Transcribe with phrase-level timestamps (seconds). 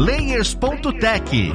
[0.00, 1.52] Layers.tech,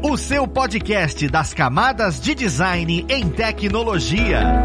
[0.00, 4.62] o seu podcast das camadas de design em tecnologia.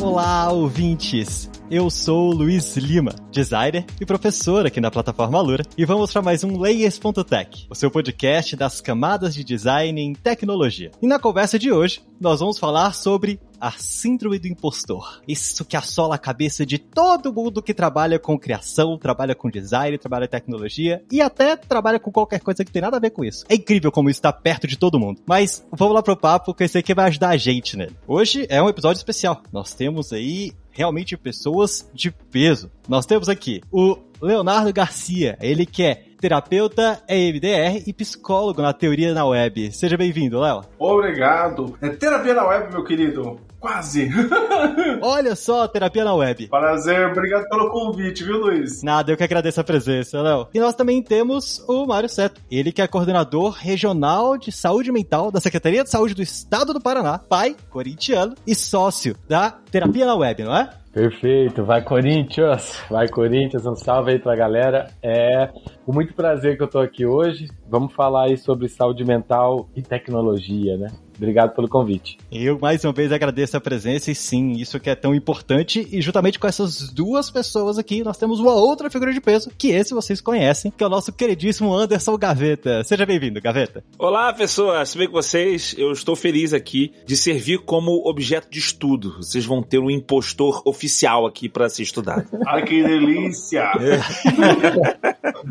[0.00, 1.50] Olá, ouvintes!
[1.70, 6.42] Eu sou Luiz Lima, designer e professor aqui na plataforma Alura, e vamos para mais
[6.42, 10.90] um Layers.tech, o seu podcast das camadas de design em tecnologia.
[11.02, 15.20] E na conversa de hoje, nós vamos falar sobre a síndrome do impostor.
[15.26, 19.96] Isso que assola a cabeça de todo mundo que trabalha com criação, trabalha com design,
[19.98, 23.24] trabalha com tecnologia e até trabalha com qualquer coisa que tem nada a ver com
[23.24, 23.44] isso.
[23.48, 25.20] É incrível como isso está perto de todo mundo.
[25.26, 27.88] Mas vamos lá pro papo, que esse aqui vai ajudar a gente, né?
[28.06, 29.42] Hoje é um episódio especial.
[29.52, 32.70] Nós temos aí realmente pessoas de peso.
[32.88, 39.14] Nós temos aqui o Leonardo Garcia, ele que é terapeuta EMDR e psicólogo na teoria
[39.14, 39.72] na web.
[39.72, 40.62] Seja bem-vindo, Léo.
[40.78, 41.76] Obrigado.
[41.80, 43.40] É terapia na web, meu querido.
[43.60, 44.08] Quase.
[45.02, 46.48] Olha só, terapia na web.
[46.48, 48.82] Prazer, obrigado pelo convite, viu, Luiz?
[48.82, 50.46] Nada, eu que agradeço a presença, Léo.
[50.54, 55.30] E nós também temos o Mário Seto, ele que é coordenador regional de saúde mental
[55.30, 60.14] da Secretaria de Saúde do Estado do Paraná, pai corintiano e sócio da terapia na
[60.14, 60.70] web, não é?
[60.92, 64.90] Perfeito, vai Corinthians, vai Corinthians, um salve aí pra galera.
[65.02, 65.48] É
[65.84, 67.48] com muito prazer que eu tô aqui hoje.
[67.68, 70.88] Vamos falar aí sobre saúde mental e tecnologia, né?
[71.18, 72.16] Obrigado pelo convite.
[72.30, 75.86] Eu mais uma vez agradeço a presença e sim, isso que é tão importante.
[75.90, 79.68] E justamente com essas duas pessoas aqui, nós temos uma outra figura de peso, que
[79.70, 82.84] esse vocês conhecem, que é o nosso queridíssimo Anderson Gaveta.
[82.84, 83.82] Seja bem-vindo, Gaveta.
[83.98, 85.74] Olá, pessoas, tudo bem com vocês?
[85.76, 89.16] Eu estou feliz aqui de servir como objeto de estudo.
[89.16, 92.28] Vocês vão ter um impostor oficial aqui para ser estudado.
[92.46, 93.72] Ai, que delícia!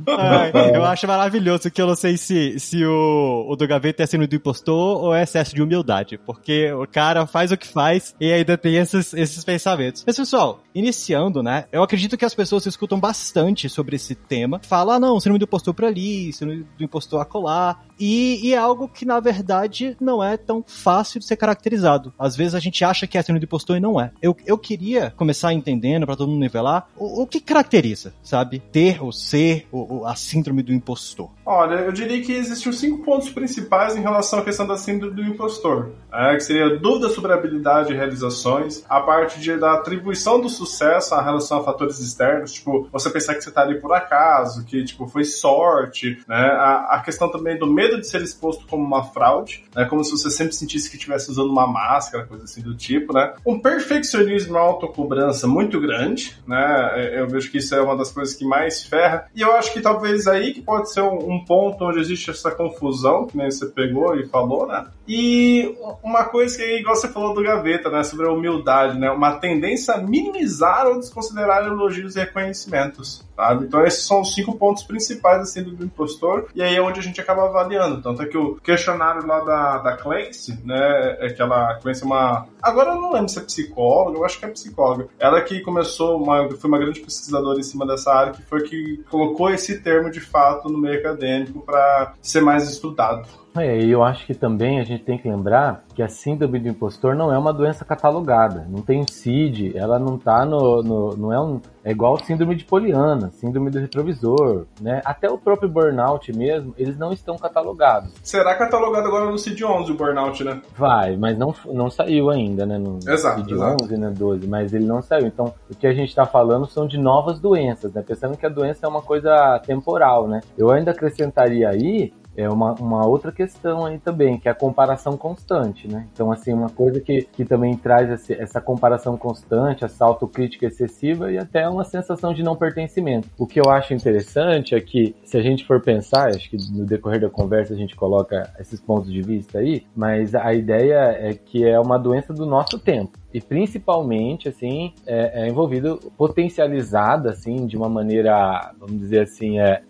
[0.08, 4.06] Ai, eu acho maravilhoso que eu não sei se, se o, o do Gaveta é
[4.06, 8.16] síndrome do impostor ou é excesso de humildade, porque o cara faz o que faz
[8.20, 10.04] e ainda tem esses, esses pensamentos.
[10.06, 11.66] Mas, pessoal, iniciando, né?
[11.72, 14.60] Eu acredito que as pessoas escutam bastante sobre esse tema.
[14.64, 17.80] Fala, ah, não, síndrome do impostor por ali, síndrome do impostor acolá.
[18.00, 22.14] E, e é algo que, na verdade, não é tão fácil de ser caracterizado.
[22.18, 24.12] Às vezes a gente acha que é síndrome do impostor e não é.
[24.22, 28.60] Eu, eu queria começar entendendo, para todo mundo nivelar, o, o que caracteriza, sabe?
[28.72, 31.30] Ter ou ser o, a síndrome do impostor.
[31.46, 35.24] Olha, eu diria que existem cinco pontos principais em relação à questão da síndrome do
[35.24, 35.92] impostor.
[36.14, 41.16] É, que seria dúvida sobre habilidade e realizações, a parte de, da atribuição do sucesso
[41.16, 44.84] em relação a fatores externos, tipo, você pensar que você está ali por acaso, que
[44.84, 46.36] tipo, foi sorte, né?
[46.36, 49.86] A, a questão também do medo medo de ser exposto como uma fraude, né?
[49.86, 53.34] Como se você sempre sentisse que estivesse usando uma máscara, coisa assim do tipo, né?
[53.46, 57.12] Um perfeccionismo e autocobrança muito grande, né?
[57.20, 59.28] Eu vejo que isso é uma das coisas que mais ferra.
[59.34, 62.52] E eu acho que talvez aí que pode ser um, um ponto onde existe essa
[62.52, 64.86] confusão, que nem você pegou e falou, né?
[65.08, 68.04] E uma coisa que, igual você falou do Gaveta, né?
[68.04, 69.10] Sobre a humildade, né?
[69.10, 73.66] Uma tendência a minimizar ou desconsiderar elogios e reconhecimentos, sabe?
[73.66, 76.48] Então esses são os cinco pontos principais, assim, do impostor.
[76.54, 79.78] E aí é onde a gente acaba avaliando Tanto é que o questionário lá da,
[79.80, 82.48] da Clancy, né, é que ela é uma.
[82.62, 85.08] Agora eu não lembro se é psicóloga, eu acho que é psicóloga.
[85.20, 89.04] Ela que começou, uma, foi uma grande pesquisadora em cima dessa área, que foi que
[89.10, 93.28] colocou esse termo de fato no meio acadêmico para ser mais estudado.
[93.60, 96.68] É, e eu acho que também a gente tem que lembrar que a síndrome do
[96.68, 101.34] impostor não é uma doença catalogada, não tem CID, ela não tá no, no não
[101.34, 105.02] é um é igual síndrome de Poliana, síndrome do retrovisor, né?
[105.06, 108.14] Até o próprio burnout mesmo, eles não estão catalogados.
[108.22, 110.62] Será catalogado agora no CID-11 o burnout, né?
[110.76, 112.78] Vai, mas não, não saiu ainda, né?
[112.78, 114.14] No exato, CID-11, né?
[114.14, 115.28] 12, mas ele não saiu.
[115.28, 118.04] Então, o que a gente está falando são de novas doenças, né?
[118.06, 120.42] Pensando que a doença é uma coisa temporal, né?
[120.58, 125.18] Eu ainda acrescentaria aí é uma, uma outra questão aí também, que é a comparação
[125.18, 126.08] constante, né?
[126.14, 131.32] Então, assim, uma coisa que, que também traz esse, essa comparação constante, essa autocrítica excessiva
[131.32, 133.28] e até uma sensação de não pertencimento.
[133.38, 136.86] O que eu acho interessante é que, se a gente for pensar, acho que no
[136.86, 141.34] decorrer da conversa a gente coloca esses pontos de vista aí, mas a ideia é
[141.34, 147.68] que é uma doença do nosso tempo e principalmente assim é, é envolvido potencializada assim
[147.68, 149.84] de uma maneira vamos dizer assim é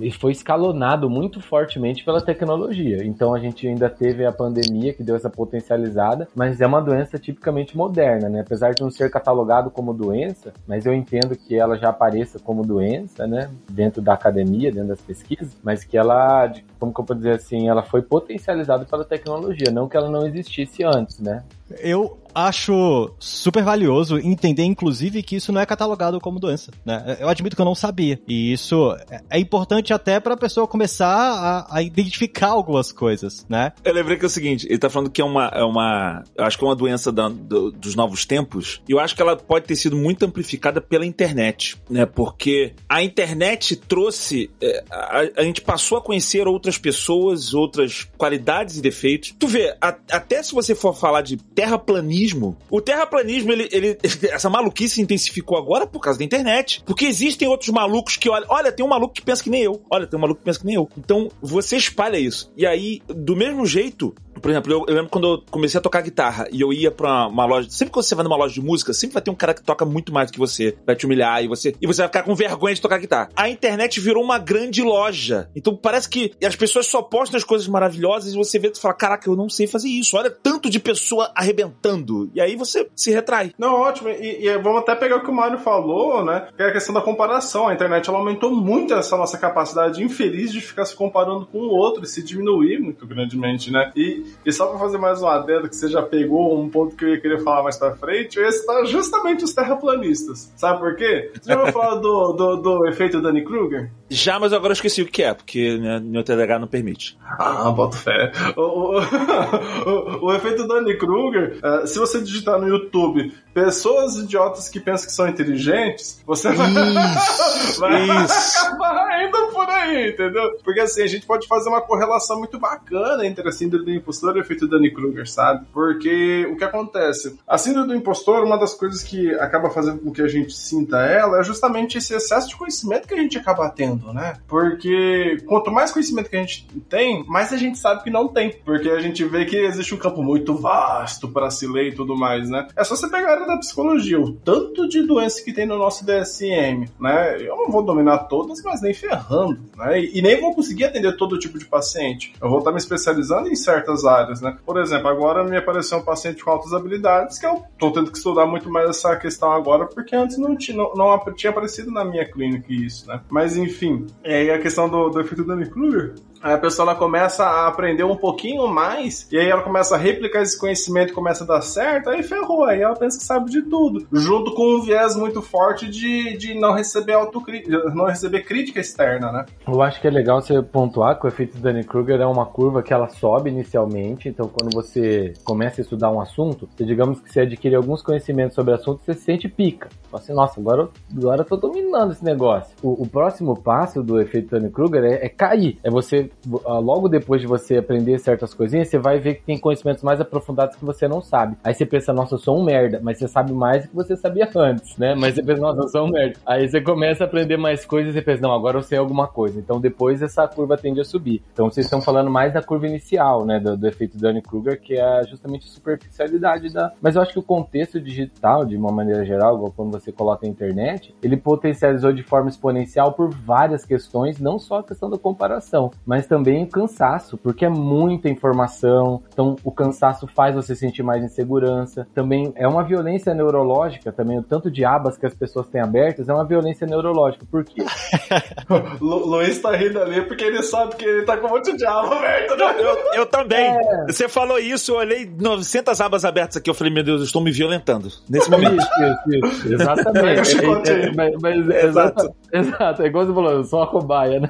[0.00, 3.04] e foi escalonado muito fortemente pela tecnologia.
[3.04, 7.18] Então a gente ainda teve a pandemia que deu essa potencializada mas é uma doença
[7.18, 8.40] tipicamente moderna né?
[8.40, 12.64] Apesar de não ser catalogado como doença mas eu entendo que ela já apareça como
[12.64, 13.50] doença né?
[13.70, 17.68] Dentro da academia dentro das pesquisas mas que ela como que eu posso dizer assim
[17.68, 21.42] ela foi potencializada pela tecnologia não que ela não existisse antes né?
[21.80, 27.16] Eu acho super valioso entender, inclusive, que isso não é catalogado como doença, né?
[27.20, 28.20] Eu admito que eu não sabia.
[28.26, 28.96] E isso
[29.30, 33.72] é importante até pra pessoa começar a, a identificar algumas coisas, né?
[33.84, 36.58] Eu lembrei que é o seguinte, ele tá falando que é uma, é uma acho
[36.58, 39.66] que é uma doença da, do, dos novos tempos, e eu acho que ela pode
[39.66, 42.06] ter sido muito amplificada pela internet, né?
[42.06, 48.78] Porque a internet trouxe, é, a, a, gente passou a conhecer outras pessoas, outras qualidades
[48.78, 49.34] e defeitos.
[49.38, 52.56] Tu vê, a, até se você for falar de terraplanismo, terraplanismo.
[52.70, 53.98] O terraplanismo, ele, ele,
[54.30, 56.82] essa maluquice se intensificou agora por causa da internet.
[56.86, 59.82] Porque existem outros malucos que olha, olha, tem um maluco que pensa que nem eu.
[59.90, 60.88] Olha, tem um maluco que pensa que nem eu.
[60.96, 62.50] Então, você espalha isso.
[62.56, 66.02] E aí, do mesmo jeito, por exemplo, eu, eu, lembro quando eu comecei a tocar
[66.02, 67.68] guitarra e eu ia pra uma loja.
[67.70, 69.84] Sempre que você vai numa loja de música, sempre vai ter um cara que toca
[69.84, 72.34] muito mais do que você, vai te humilhar e você, e você vai ficar com
[72.34, 73.30] vergonha de tocar guitarra.
[73.36, 75.48] A internet virou uma grande loja.
[75.54, 78.94] Então parece que as pessoas só postam as coisas maravilhosas e você vê e fala:
[78.94, 80.16] Caraca, eu não sei fazer isso.
[80.16, 82.30] Olha tanto de pessoa arrebentando.
[82.34, 83.52] E aí você se retrai.
[83.58, 84.08] Não, ótimo.
[84.08, 86.48] E, e vamos até pegar o que o Mário falou, né?
[86.56, 87.68] Que é a questão da comparação.
[87.68, 91.70] A internet ela aumentou muito essa nossa capacidade infeliz de ficar se comparando com o
[91.70, 93.92] outro e se diminuir muito grandemente, né?
[93.96, 97.04] E, e só pra fazer mais um adendo que você já pegou um ponto que
[97.04, 100.52] eu ia querer falar mais pra frente, eu ia citar justamente os terraplanistas.
[100.56, 101.30] Sabe por quê?
[101.40, 103.90] Você já ouviu falar do, do, do efeito Danny Kruger?
[104.14, 107.18] Já, mas agora eu esqueci o que é, porque meu TDAH não permite.
[107.38, 108.30] Ah, boto fé.
[108.56, 109.00] O, o,
[110.22, 115.06] o, o efeito Danny Kruger, uh, se você digitar no YouTube pessoas idiotas que pensam
[115.06, 120.58] que são inteligentes, você vai, isso, vai acabar indo por aí, entendeu?
[120.64, 124.36] Porque assim, a gente pode fazer uma correlação muito bacana entre a síndrome do impostor
[124.36, 125.66] e o efeito Danny Kruger, sabe?
[125.72, 127.38] Porque o que acontece?
[127.46, 130.98] A síndrome do impostor, uma das coisas que acaba fazendo com que a gente sinta
[131.02, 134.34] ela é justamente esse excesso de conhecimento que a gente acaba tendo, né?
[134.46, 138.52] Porque quanto mais conhecimento que a gente tem, mais a gente sabe que não tem.
[138.64, 142.16] Porque a gente vê que existe um campo muito vasto para se ler e tudo
[142.16, 142.66] mais, né?
[142.76, 145.78] É só você pegar a área da psicologia, o tanto de doenças que tem no
[145.78, 147.36] nosso DSM, né?
[147.40, 150.00] Eu não vou dominar todas, mas nem ferrando, né?
[150.00, 152.32] E, e nem vou conseguir atender todo tipo de paciente.
[152.40, 154.56] Eu vou estar me especializando em certas áreas, né?
[154.64, 158.18] Por exemplo, agora me apareceu um paciente com altas habilidades que eu tô tendo que
[158.18, 162.04] estudar muito mais essa questão agora, porque antes não tinha, não, não tinha aparecido na
[162.04, 163.20] minha clínica isso, né?
[163.28, 163.83] Mas enfim,
[164.24, 168.04] e aí a questão do, do efeito Dunning-Kruger, Aí a pessoa ela começa a aprender
[168.04, 172.10] um pouquinho mais, e aí ela começa a replicar esse conhecimento, começa a dar certo,
[172.10, 174.06] aí ferrou, aí ela pensa que sabe de tudo.
[174.12, 179.32] Junto com um viés muito forte de, de não receber autocrítica, não receber crítica externa,
[179.32, 179.46] né?
[179.66, 182.92] Eu acho que é legal você pontuar que o efeito Dunning-Kruger é uma curva que
[182.92, 187.40] ela sobe inicialmente, então quando você começa a estudar um assunto, você, digamos que você
[187.40, 189.88] adquire alguns conhecimentos sobre o assunto, você se sente pica.
[190.12, 192.76] Assim, nossa, agora, agora eu tô dominando esse negócio.
[192.82, 197.46] O, o próximo passo do efeito Dunning-Kruger é, é cair, é você logo depois de
[197.46, 201.20] você aprender certas coisinhas, você vai ver que tem conhecimentos mais aprofundados que você não
[201.20, 201.56] sabe.
[201.62, 204.16] Aí você pensa, nossa, eu sou um merda, mas você sabe mais do que você
[204.16, 205.14] sabia antes, né?
[205.14, 206.38] Mas você pensa, nossa, eu sou um merda.
[206.46, 209.58] Aí você começa a aprender mais coisas e pensa, não, agora eu sei alguma coisa.
[209.58, 211.42] Então depois essa curva tende a subir.
[211.52, 213.58] Então vocês estão falando mais da curva inicial, né?
[213.58, 216.92] Do, do efeito Dunning-Kruger, que é justamente a superficialidade da.
[217.00, 220.48] Mas eu acho que o contexto digital, de uma maneira geral, quando você coloca a
[220.48, 225.90] internet, ele potencializou de forma exponencial por várias questões, não só a questão da comparação,
[226.04, 231.22] mas também o cansaço, porque é muita informação, então o cansaço faz você sentir mais
[231.22, 232.06] insegurança.
[232.14, 236.28] Também é uma violência neurológica, também o tanto de abas que as pessoas têm abertas
[236.28, 237.44] é uma violência neurológica.
[237.50, 237.84] Por quê?
[239.00, 241.86] Lu Luiz tá rindo ali porque ele sabe que ele tá com um monte de
[241.86, 242.56] aba aberta.
[242.56, 242.74] Né?
[242.78, 243.66] Eu, eu também.
[243.66, 244.06] É.
[244.06, 247.42] Você falou isso, eu olhei 900 abas abertas aqui, eu falei, meu Deus, eu estou
[247.42, 248.82] me violentando nesse momento.
[248.82, 249.74] Isso, isso, isso.
[249.84, 250.90] Exatamente.
[250.90, 252.34] é, é, mas, mas, exato.
[252.52, 254.48] Exato, é igual você falou, eu sou uma cobaia, né?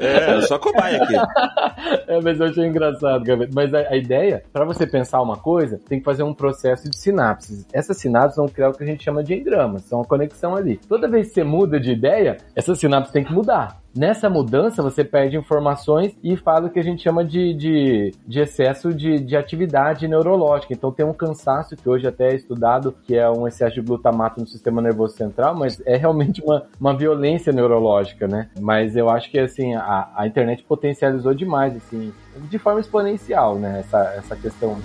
[0.00, 1.14] É, eu sou a cobaia aqui.
[2.06, 3.50] é, mas eu achei engraçado, Gabriel.
[3.54, 6.98] Mas a, a ideia, para você pensar uma coisa, tem que fazer um processo de
[6.98, 7.66] sinapses.
[7.72, 10.78] Essas sinapses vão criar o que a gente chama de engramas, são a conexão ali.
[10.88, 13.80] Toda vez que você muda de ideia, essas sinapses têm que mudar.
[13.96, 18.40] Nessa mudança, você perde informações e fala o que a gente chama de, de, de
[18.40, 20.74] excesso de, de atividade neurológica.
[20.74, 24.38] Então, tem um cansaço que hoje até é estudado, que é um excesso de glutamato
[24.38, 28.50] no sistema nervoso central, mas é realmente uma, uma violência neurológica, né?
[28.60, 32.12] Mas eu acho que, assim, a, a internet potencializou demais, assim,
[32.50, 33.80] de forma exponencial, né?
[33.80, 34.76] Essa, essa questão.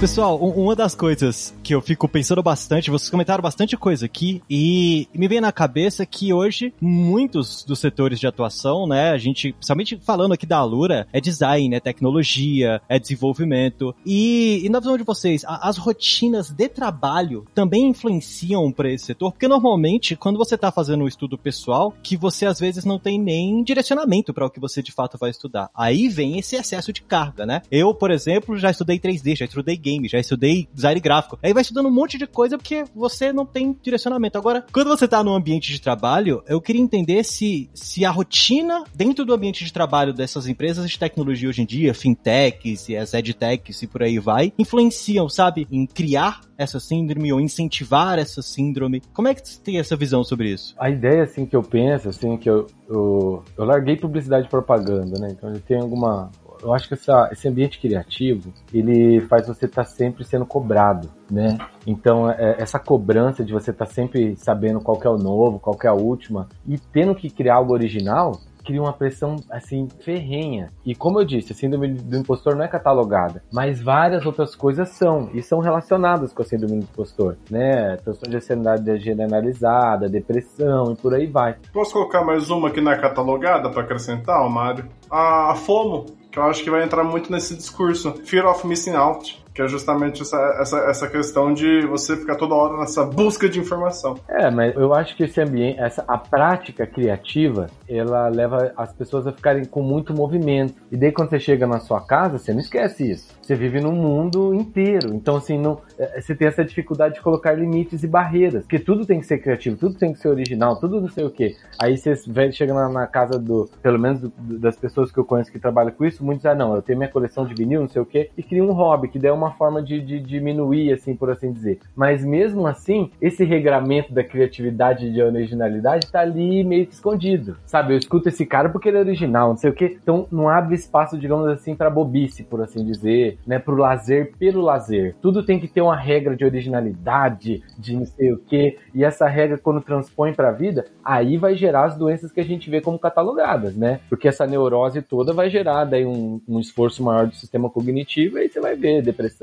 [0.00, 5.08] Pessoal, uma das coisas que eu fico pensando bastante, vocês comentaram bastante coisa aqui, e
[5.14, 9.98] me vem na cabeça que hoje muitos dos setores de atuação, né, a gente, principalmente
[10.04, 13.94] falando aqui da Alura, é design, é tecnologia, é desenvolvimento.
[14.04, 19.06] E, e na visão de vocês, a, as rotinas de trabalho também influenciam para esse
[19.06, 19.32] setor?
[19.32, 23.18] Porque normalmente, quando você está fazendo um estudo pessoal, que você às vezes não tem
[23.18, 25.70] nem direcionamento para o que você de fato vai estudar.
[25.74, 27.62] Aí vem esse excesso de carga, né?
[27.70, 31.38] Eu, por exemplo, já estudei 3D, já estudei game, já estudei design gráfico.
[31.42, 34.38] Aí vai estudando um monte de coisa porque você não tem direcionamento.
[34.38, 38.84] Agora, quando você tá no ambiente de trabalho, eu queria entender se, se a rotina
[38.94, 43.12] dentro do ambiente de trabalho dessas empresas de tecnologia hoje em dia, fintechs e as
[43.12, 49.02] edtechs e por aí vai, influenciam, sabe, em criar essa síndrome ou incentivar essa síndrome.
[49.12, 50.74] Como é que você tem essa visão sobre isso?
[50.78, 55.18] A ideia, assim, que eu penso, assim, que eu, eu, eu larguei publicidade e propaganda,
[55.18, 55.28] né?
[55.30, 56.30] Então eu tenho alguma
[56.64, 61.10] eu acho que essa, esse ambiente criativo, ele faz você estar tá sempre sendo cobrado,
[61.30, 61.58] né?
[61.86, 65.76] Então, é, essa cobrança de você estar tá sempre sabendo qual é o novo, qual
[65.84, 70.72] é a última, e tendo que criar algo original, cria uma pressão assim ferrenha.
[70.84, 74.88] E como eu disse, a síndrome do impostor não é catalogada, mas várias outras coisas
[74.88, 77.96] são e são relacionadas com a síndrome do impostor, né?
[77.98, 81.56] Transtorno de ansiedade generalizada, depressão e por aí vai.
[81.72, 84.88] Posso colocar mais uma não é catalogada para acrescentar, Mário?
[85.10, 89.43] A FOMO, que eu acho que vai entrar muito nesse discurso, Fear of Missing Out
[89.54, 93.60] que é justamente essa, essa, essa questão de você ficar toda hora nessa busca de
[93.60, 94.16] informação.
[94.28, 99.26] É, mas eu acho que esse ambiente, essa, a prática criativa, ela leva as pessoas
[99.26, 100.74] a ficarem com muito movimento.
[100.90, 103.32] E daí quando você chega na sua casa, você não esquece isso.
[103.40, 105.14] Você vive num mundo inteiro.
[105.14, 108.62] Então, assim, não, é, você tem essa dificuldade de colocar limites e barreiras.
[108.62, 111.30] Porque tudo tem que ser criativo, tudo tem que ser original, tudo não sei o
[111.30, 111.54] quê.
[111.78, 112.16] Aí você
[112.52, 115.92] chega na, na casa do, pelo menos do, das pessoas que eu conheço que trabalham
[115.92, 118.30] com isso, muitos, ah, não, eu tenho minha coleção de vinil, não sei o quê,
[118.36, 121.52] e cria um hobby, que daí é uma forma de, de, diminuir, assim, por assim
[121.52, 121.80] dizer.
[121.94, 127.56] Mas mesmo assim, esse regramento da criatividade e de originalidade tá ali meio que escondido.
[127.66, 129.96] Sabe, eu escuto esse cara porque ele é original, não sei o quê.
[130.02, 133.58] Então não abre espaço, digamos assim, para bobice, por assim dizer, né?
[133.58, 135.14] Pro lazer pelo lazer.
[135.20, 138.78] Tudo tem que ter uma regra de originalidade, de não sei o quê.
[138.94, 142.70] E essa regra, quando transpõe pra vida, aí vai gerar as doenças que a gente
[142.70, 144.00] vê como catalogadas, né?
[144.08, 148.42] Porque essa neurose toda vai gerar daí um, um esforço maior do sistema cognitivo e
[148.42, 149.33] aí você vai ver depressão,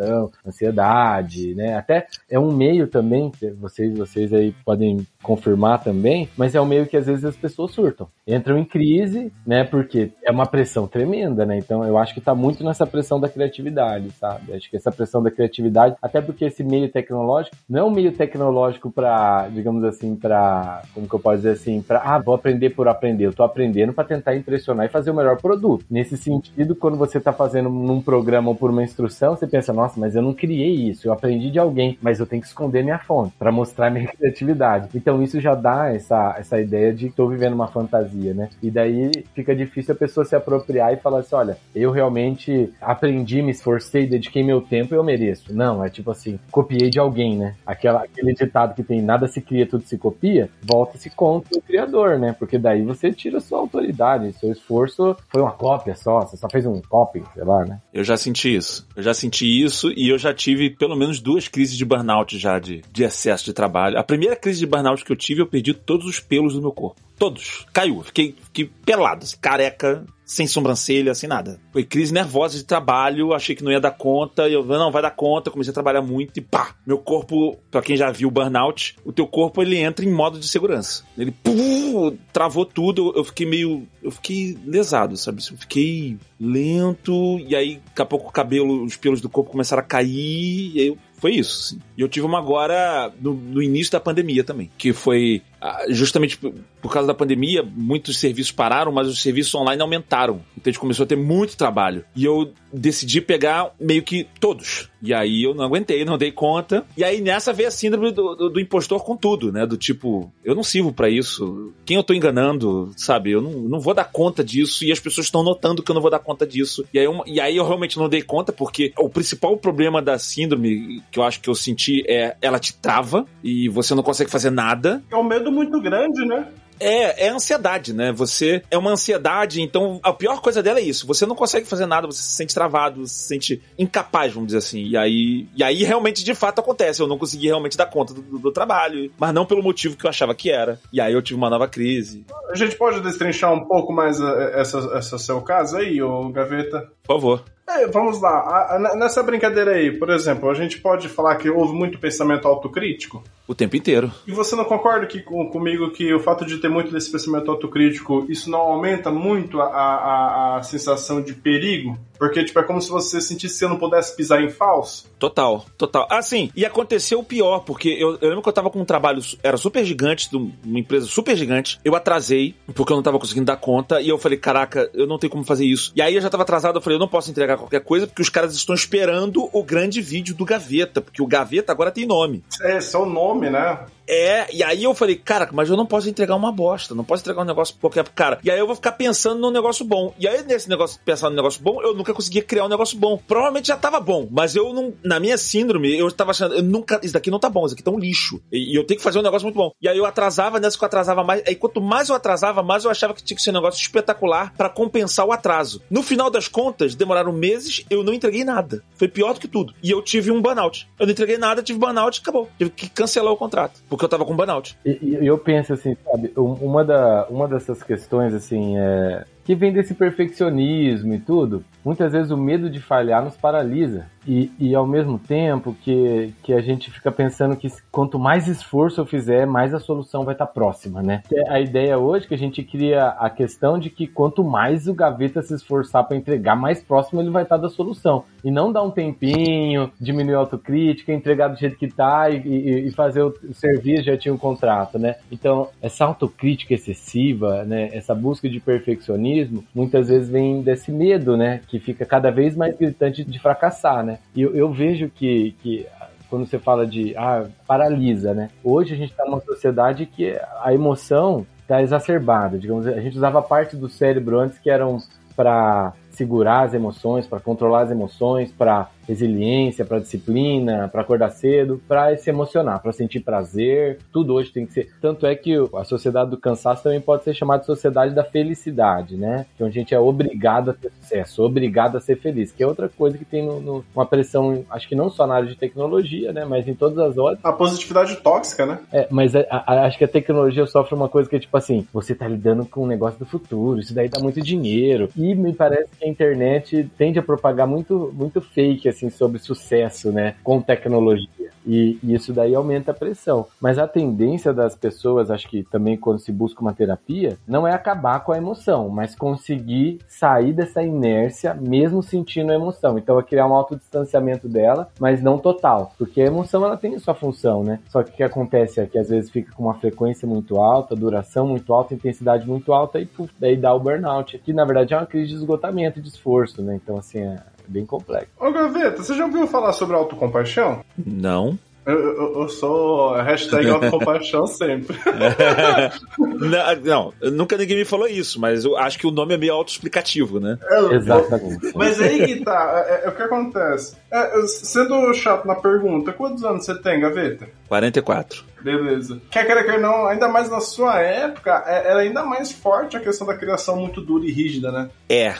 [0.45, 1.75] ansiedade, né?
[1.75, 6.87] Até é um meio também, vocês, vocês aí podem confirmar também, mas é um meio
[6.87, 8.07] que às vezes as pessoas surtam.
[8.27, 9.63] Entram em crise, né?
[9.63, 11.57] Porque é uma pressão tremenda, né?
[11.57, 14.53] Então eu acho que tá muito nessa pressão da criatividade, sabe?
[14.53, 18.11] Acho que essa pressão da criatividade, até porque esse meio tecnológico não é um meio
[18.11, 22.71] tecnológico para, digamos assim, para, como que eu posso dizer assim, para, ah, vou aprender
[22.71, 23.25] por aprender.
[23.25, 25.85] Eu tô aprendendo para tentar impressionar e fazer o melhor produto.
[25.89, 29.99] Nesse sentido, quando você tá fazendo num programa ou por uma instrução, você pensa, nossa,
[29.99, 32.99] mas eu não criei isso, eu aprendi de alguém, mas eu tenho que esconder minha
[32.99, 34.89] fonte para mostrar minha criatividade.
[34.93, 38.49] Então isso já dá essa, essa ideia de que estou vivendo uma fantasia, né?
[38.61, 43.41] E daí fica difícil a pessoa se apropriar e falar assim, olha, eu realmente aprendi,
[43.41, 45.53] me esforcei, dediquei meu tempo eu mereço.
[45.53, 47.55] Não, é tipo assim, copiei de alguém, né?
[47.65, 52.19] Aquela, aquele ditado que tem nada se cria, tudo se copia, volta-se contra o criador,
[52.19, 52.35] né?
[52.37, 56.67] Porque daí você tira sua autoridade, seu esforço foi uma cópia só, você só fez
[56.67, 57.79] um copy, sei lá, né?
[57.91, 58.87] Eu já senti isso.
[58.95, 62.59] Eu já senti isso e eu já tive pelo menos duas crises de burnout já
[62.59, 63.97] de, de excesso de trabalho.
[63.97, 66.71] A primeira crise de burnout que eu tive, eu perdi todos os pelos do meu
[66.71, 67.01] corpo.
[67.21, 67.67] Todos.
[67.71, 68.01] Caiu.
[68.01, 71.59] Fiquei, fiquei pelado, assim, careca, sem sobrancelha, sem nada.
[71.71, 75.11] Foi crise nervosa de trabalho, achei que não ia dar conta, eu não, vai dar
[75.11, 78.95] conta, comecei a trabalhar muito e pá, meu corpo, para quem já viu o burnout,
[79.05, 81.03] o teu corpo ele entra em modo de segurança.
[81.15, 85.43] Ele pum, travou tudo, eu fiquei meio, eu fiquei lesado, sabe?
[85.51, 89.83] Eu fiquei lento e aí daqui a pouco o cabelo, os pelos do corpo começaram
[89.83, 91.75] a cair e aí eu foi isso.
[91.75, 91.81] Assim.
[91.95, 96.35] E eu tive uma agora no, no, início da pandemia também, que foi ah, justamente
[96.35, 100.41] por, causa da pandemia, muitos serviços pararam, mas os serviços online aumentaram.
[100.57, 102.03] Então a gente começou a ter muito trabalho.
[102.15, 104.89] E eu decidi pegar meio que todos.
[105.01, 106.85] E aí eu não aguentei, não dei conta.
[106.95, 109.65] E aí nessa veio a síndrome do, do, do impostor com tudo, né?
[109.65, 111.73] Do tipo, eu não sirvo para isso.
[111.85, 113.31] Quem eu tô enganando, sabe?
[113.31, 114.85] Eu não, não vou dar conta disso.
[114.85, 116.85] E as pessoas estão notando que eu não vou dar conta disso.
[116.93, 120.17] E aí, eu, e aí eu realmente não dei conta, porque o principal problema da
[120.19, 124.29] síndrome que eu acho que eu senti é ela te trava e você não consegue
[124.29, 125.01] fazer nada.
[125.09, 126.47] É um medo muito grande, né?
[126.81, 128.11] É, é ansiedade, né?
[128.11, 131.05] Você é uma ansiedade, então a pior coisa dela é isso.
[131.07, 134.83] Você não consegue fazer nada, você se sente travado, se sente incapaz, vamos dizer assim.
[134.83, 137.01] E aí, e aí realmente de fato acontece.
[137.01, 140.09] Eu não consegui realmente dar conta do, do trabalho, mas não pelo motivo que eu
[140.09, 140.79] achava que era.
[140.91, 142.25] E aí eu tive uma nova crise.
[142.49, 146.89] A gente pode destrinchar um pouco mais essa, essa seu caso aí, ô Gaveta?
[147.03, 147.45] Por favor.
[147.73, 148.29] É, vamos lá.
[148.29, 152.47] A, a, nessa brincadeira aí, por exemplo, a gente pode falar que houve muito pensamento
[152.47, 153.23] autocrítico?
[153.47, 154.11] O tempo inteiro.
[154.27, 157.49] E você não concorda que, com, comigo que o fato de ter muito desse pensamento
[157.49, 161.97] autocrítico, isso não aumenta muito a, a, a sensação de perigo?
[162.21, 165.09] Porque, tipo, é como se você sentisse que você não pudesse pisar em falso.
[165.17, 166.07] Total, total.
[166.09, 169.21] Assim, e aconteceu o pior, porque eu, eu lembro que eu tava com um trabalho,
[169.41, 171.79] era super gigante, de uma empresa super gigante.
[171.83, 175.17] Eu atrasei, porque eu não tava conseguindo dar conta, e eu falei, caraca, eu não
[175.17, 175.91] tenho como fazer isso.
[175.95, 178.21] E aí eu já tava atrasado, eu falei, eu não posso entregar qualquer coisa, porque
[178.21, 182.43] os caras estão esperando o grande vídeo do Gaveta, porque o Gaveta agora tem nome.
[182.61, 183.79] É, seu nome, né?
[184.07, 187.23] É, e aí eu falei, cara, mas eu não posso entregar uma bosta, não posso
[187.23, 188.39] entregar um negócio qualquer cara.
[188.43, 190.13] E aí eu vou ficar pensando num negócio bom.
[190.19, 193.17] E aí nesse negócio, pensando no negócio bom, eu nunca conseguia criar um negócio bom.
[193.25, 196.99] Provavelmente já tava bom, mas eu não, na minha síndrome, eu tava achando, eu nunca,
[197.01, 198.41] isso daqui não tá bom, isso aqui tá um lixo.
[198.51, 199.71] E, e eu tenho que fazer um negócio muito bom.
[199.81, 202.83] E aí eu atrasava, nessa que eu atrasava mais, aí quanto mais eu atrasava, mais
[202.83, 205.81] eu achava que tinha que ser um negócio espetacular para compensar o atraso.
[205.89, 207.50] No final das contas, demoraram meses,
[207.89, 208.83] eu não entreguei nada.
[208.95, 209.73] Foi pior do que tudo.
[209.83, 210.87] E eu tive um burnout.
[210.99, 212.49] Eu não entreguei nada, tive burnout, acabou.
[212.57, 214.77] Tive que cancelar o contrato, porque eu tava com burnout.
[214.85, 219.93] E, eu penso assim, sabe, uma, da, uma dessas questões, assim, é, que vem desse
[219.93, 224.05] perfeccionismo e tudo, muitas vezes o medo de falhar nos paralisa.
[224.27, 229.01] E, e ao mesmo tempo que, que a gente fica pensando que quanto mais esforço
[229.01, 231.23] eu fizer, mais a solução vai estar próxima, né?
[231.47, 234.93] A ideia hoje é que a gente cria a questão de que quanto mais o
[234.93, 238.23] gaveta se esforçar para entregar, mais próximo ele vai estar da solução.
[238.43, 242.87] E não dar um tempinho, diminuir a autocrítica, entregar do jeito que tá e, e,
[242.87, 245.15] e fazer o serviço, já tinha um contrato, né?
[245.31, 247.89] Então, essa autocrítica excessiva, né?
[247.91, 249.30] Essa busca de perfeccionismo,
[249.73, 251.61] muitas vezes vem desse medo, né?
[251.67, 254.19] Que fica cada vez mais gritante de fracassar, né?
[254.35, 255.85] E eu, eu vejo que, que
[256.29, 258.49] quando você fala de ah, paralisa, né?
[258.63, 262.57] Hoje a gente está numa sociedade que a emoção está exacerbada.
[262.57, 264.97] Digamos, a gente usava parte do cérebro antes que eram
[265.35, 271.81] para segurar as emoções, para controlar as emoções, para resiliência, para disciplina, para acordar cedo,
[271.87, 273.99] para se emocionar, para sentir prazer.
[274.11, 274.89] Tudo hoje tem que ser.
[275.01, 279.15] Tanto é que a sociedade do cansaço também pode ser chamada de sociedade da felicidade,
[279.15, 279.45] né?
[279.55, 282.89] Então a gente é obrigado a ter sucesso, obrigado a ser feliz, que é outra
[282.89, 286.31] coisa que tem no, no, uma pressão, acho que não só na área de tecnologia,
[286.31, 286.45] né?
[286.45, 287.39] Mas em todas as horas.
[287.43, 288.79] A positividade tóxica, né?
[288.91, 291.87] É, mas a, a, acho que a tecnologia sofre uma coisa que é tipo assim:
[291.93, 295.09] você tá lidando com um negócio do futuro, isso daí dá muito dinheiro.
[295.15, 300.11] E me parece que a internet tende a propagar muito, muito fake, assim, sobre sucesso,
[300.11, 301.51] né, com tecnologia.
[301.65, 303.47] E, e, isso daí aumenta a pressão.
[303.59, 307.73] Mas a tendência das pessoas, acho que também quando se busca uma terapia, não é
[307.73, 312.97] acabar com a emoção, mas conseguir sair dessa inércia mesmo sentindo a emoção.
[312.97, 316.99] Então é criar um autodistanciamento dela, mas não total, porque a emoção ela tem a
[316.99, 317.79] sua função, né?
[317.89, 320.95] Só que o que acontece é que às vezes fica com uma frequência muito alta,
[320.95, 324.93] duração muito alta, intensidade muito alta e puf, daí dá o burnout, que na verdade
[324.93, 326.79] é uma crise de esgotamento, de esforço, né?
[326.81, 327.37] Então assim, é
[327.71, 328.29] bem complexo.
[328.39, 330.83] Ô Gaveta, você já ouviu falar sobre autocompaixão?
[330.97, 331.57] Não.
[331.83, 334.95] Eu, eu, eu, sou hashtag autocompaixão sempre.
[336.19, 339.53] não, não, nunca ninguém me falou isso, mas eu acho que o nome é meio
[339.53, 340.59] autoexplicativo, né?
[340.61, 341.71] É, Exatamente.
[341.75, 343.97] Mas aí que tá, é, é, o que acontece.
[344.11, 347.49] É, sendo chato na pergunta, quantos anos você tem, Gaveta?
[347.67, 348.43] 44.
[348.61, 349.19] Beleza.
[349.31, 352.99] Quer querer que não, ainda mais na sua época, é, era ainda mais forte a
[352.99, 354.89] questão da criação muito dura e rígida, né?
[355.09, 355.33] É,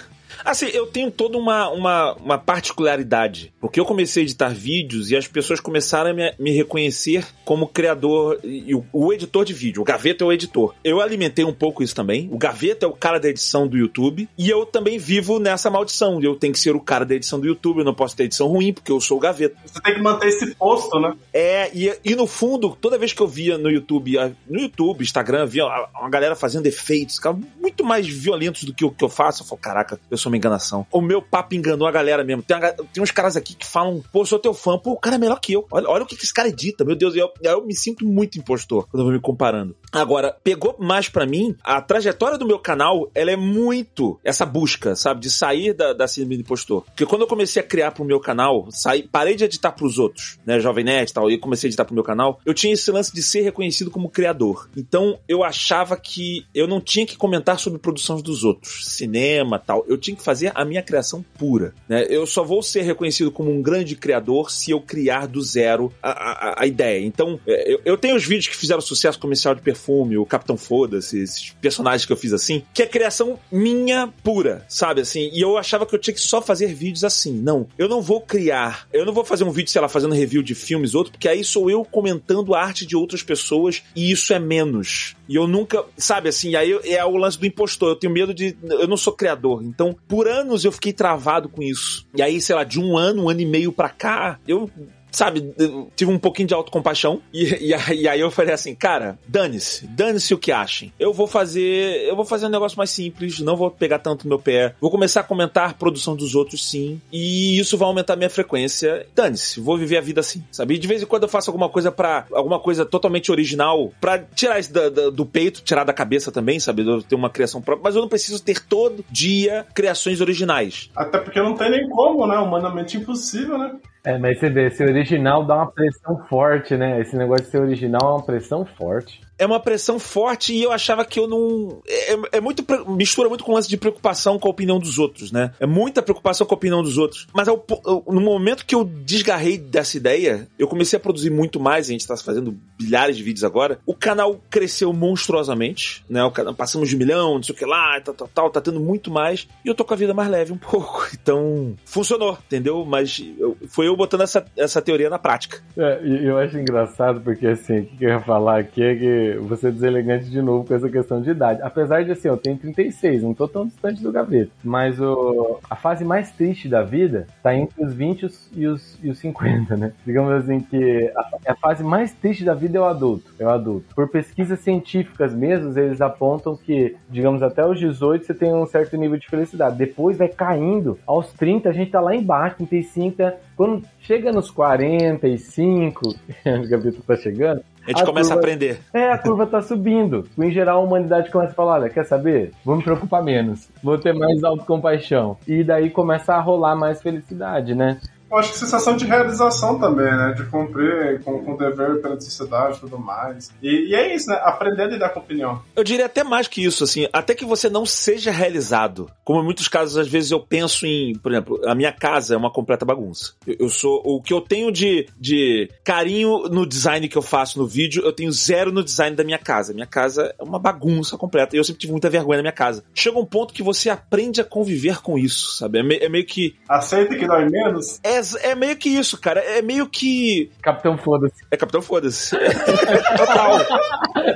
[0.43, 3.53] Assim, eu tenho toda uma, uma, uma, particularidade.
[3.59, 7.67] Porque eu comecei a editar vídeos e as pessoas começaram a me, me reconhecer como
[7.67, 9.81] criador e o, o, editor de vídeo.
[9.81, 10.73] O Gaveta é o editor.
[10.83, 12.29] Eu alimentei um pouco isso também.
[12.31, 14.27] O Gaveta é o cara da edição do YouTube.
[14.37, 16.21] E eu também vivo nessa maldição.
[16.21, 17.79] Eu tenho que ser o cara da edição do YouTube.
[17.79, 19.55] Eu não posso ter edição ruim, porque eu sou o Gaveta.
[19.65, 21.13] Você tem que manter esse posto, né?
[21.33, 24.17] É, e, e no fundo, toda vez que eu via no YouTube,
[24.47, 27.19] no YouTube, Instagram, via uma galera fazendo efeitos,
[27.59, 29.43] muito mais violentos do que o que eu faço.
[29.43, 30.85] Eu falo, caraca, eu sou uma enganação.
[30.91, 32.43] O meu papo enganou a galera mesmo.
[32.43, 35.15] Tem, uma, tem uns caras aqui que falam, pô, sou teu fã, pô, o cara
[35.15, 35.65] é melhor que eu.
[35.71, 37.15] Olha, olha o que, que esse cara edita, meu Deus.
[37.15, 39.75] Eu, eu me sinto muito impostor quando eu vou me comparando.
[39.91, 44.95] Agora, pegou mais para mim, a trajetória do meu canal, ela é muito essa busca,
[44.95, 46.83] sabe, de sair da, da síndrome do impostor.
[46.85, 50.39] Porque quando eu comecei a criar pro meu canal, saí, parei de editar pros outros,
[50.45, 52.89] né, Jovem Nerd e tal, e comecei a editar pro meu canal, eu tinha esse
[52.89, 54.69] lance de ser reconhecido como criador.
[54.77, 59.83] Então, eu achava que eu não tinha que comentar sobre produções dos outros, cinema tal.
[59.87, 61.73] Eu tinha que fazer a minha criação pura.
[61.87, 62.05] Né?
[62.09, 66.09] Eu só vou ser reconhecido como um grande criador se eu criar do zero a,
[66.09, 67.05] a, a ideia.
[67.05, 70.57] Então, é, eu, eu, tenho os vídeos que fizeram sucesso comercial de perfume, o Capitão
[70.57, 75.01] Foda-se, esses personagens que eu fiz assim, que é criação minha pura, sabe?
[75.01, 77.33] Assim, e eu achava que eu tinha que só fazer vídeos assim.
[77.33, 80.41] Não, eu não vou criar, eu não vou fazer um vídeo, sei lá, fazendo review
[80.43, 84.33] de filmes, outro, porque aí sou eu comentando a arte de outras pessoas e isso
[84.33, 85.15] é menos.
[85.31, 87.89] E eu nunca, sabe assim, aí é o lance do impostor.
[87.89, 88.53] Eu tenho medo de.
[88.63, 89.63] Eu não sou criador.
[89.63, 92.07] Então, por anos eu fiquei travado com isso.
[92.15, 94.69] E aí, sei lá, de um ano, um ano e meio pra cá, eu
[95.11, 95.53] sabe,
[95.95, 100.33] tive um pouquinho de autocompaixão e, e, e aí eu falei assim, cara, dane-se, dane-se
[100.33, 100.91] o que achem.
[100.99, 104.29] Eu vou fazer, eu vou fazer um negócio mais simples, não vou pegar tanto no
[104.29, 104.73] meu pé.
[104.79, 108.29] Vou começar a comentar a produção dos outros sim, e isso vai aumentar a minha
[108.29, 109.05] frequência.
[109.13, 110.75] Dane-se, vou viver a vida assim, sabe?
[110.75, 114.19] E de vez em quando eu faço alguma coisa para alguma coisa totalmente original, para
[114.19, 116.87] tirar isso da, da, do peito, tirar da cabeça também, sabe?
[116.87, 120.89] Eu ter uma criação própria, mas eu não preciso ter todo dia criações originais.
[120.95, 122.37] Até porque não tem nem como, né?
[122.37, 123.75] Humanamente impossível, né?
[124.03, 127.01] É, mas você vê, esse original dá uma pressão forte, né?
[127.01, 130.71] Esse negócio de ser original é uma pressão forte é uma pressão forte e eu
[130.71, 131.81] achava que eu não.
[131.87, 132.63] É, é muito.
[132.89, 135.51] mistura muito com o lance de preocupação com a opinião dos outros, né?
[135.59, 137.27] É muita preocupação com a opinião dos outros.
[137.33, 141.91] Mas no momento que eu desgarrei dessa ideia, eu comecei a produzir muito mais, a
[141.91, 143.79] gente tá fazendo bilhares de vídeos agora.
[143.85, 146.23] O canal cresceu monstruosamente, né?
[146.23, 148.61] O canal, passamos de um milhão, não sei o que lá, tal, tal, tal, tá
[148.61, 149.47] tendo muito mais.
[149.65, 151.07] E eu tô com a vida mais leve um pouco.
[151.13, 152.85] Então, funcionou, entendeu?
[152.85, 155.63] Mas eu, foi eu botando essa, essa teoria na prática.
[155.75, 159.67] É, eu acho engraçado porque, assim, o que eu ia falar aqui é que você
[159.67, 161.61] é deselegante de novo com essa questão de idade.
[161.61, 164.51] Apesar de assim, eu tenho 36, não tô tão distante do gaveta.
[164.63, 168.21] Mas o, a fase mais triste da vida tá entre os 20
[168.53, 169.93] e os, e os 50, né?
[170.05, 173.33] Digamos assim que a, a fase mais triste da vida é o adulto.
[173.39, 173.93] É o adulto.
[173.95, 178.97] Por pesquisas científicas mesmo, eles apontam que, digamos, até os 18 você tem um certo
[178.97, 179.77] nível de felicidade.
[179.77, 180.97] Depois vai caindo.
[181.05, 187.15] Aos 30 a gente tá lá embaixo, 35, quando chega nos 45, o Gaveta tá
[187.15, 188.79] chegando, a gente a começa curva, a aprender.
[188.93, 190.27] É, a curva tá subindo.
[190.37, 192.51] Em geral, a humanidade começa a falar: olha, quer saber?
[192.63, 193.69] Vou me preocupar menos.
[193.83, 195.37] Vou ter mais autocompaixão.
[195.47, 197.99] E daí começa a rolar mais felicidade, né?
[198.31, 200.33] Eu acho que sensação de realização também, né?
[200.35, 203.51] De cumprir com, com o dever pela sociedade e tudo mais.
[203.61, 204.39] E, e, é isso, né?
[204.41, 205.61] Aprender a lidar com opinião.
[205.75, 209.11] Eu diria até mais que isso, assim, até que você não seja realizado.
[209.25, 212.37] Como em muitos casos, às vezes eu penso em, por exemplo, a minha casa é
[212.37, 213.33] uma completa bagunça.
[213.45, 217.59] Eu, eu sou, o que eu tenho de, de carinho no design que eu faço
[217.59, 219.73] no vídeo, eu tenho zero no design da minha casa.
[219.73, 221.53] Minha casa é uma bagunça completa.
[221.55, 222.85] E eu sempre tive muita vergonha na minha casa.
[222.93, 225.79] Chega um ponto que você aprende a conviver com isso, sabe?
[225.79, 226.55] É, me, é meio que.
[226.69, 227.99] Aceita que dói menos?
[228.03, 229.39] É é, meio que isso, cara.
[229.39, 230.51] É meio que.
[230.61, 231.43] Capitão Foda-se.
[231.49, 232.35] É Capitão Foda-se.
[233.17, 233.59] Total.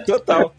[0.05, 0.55] Total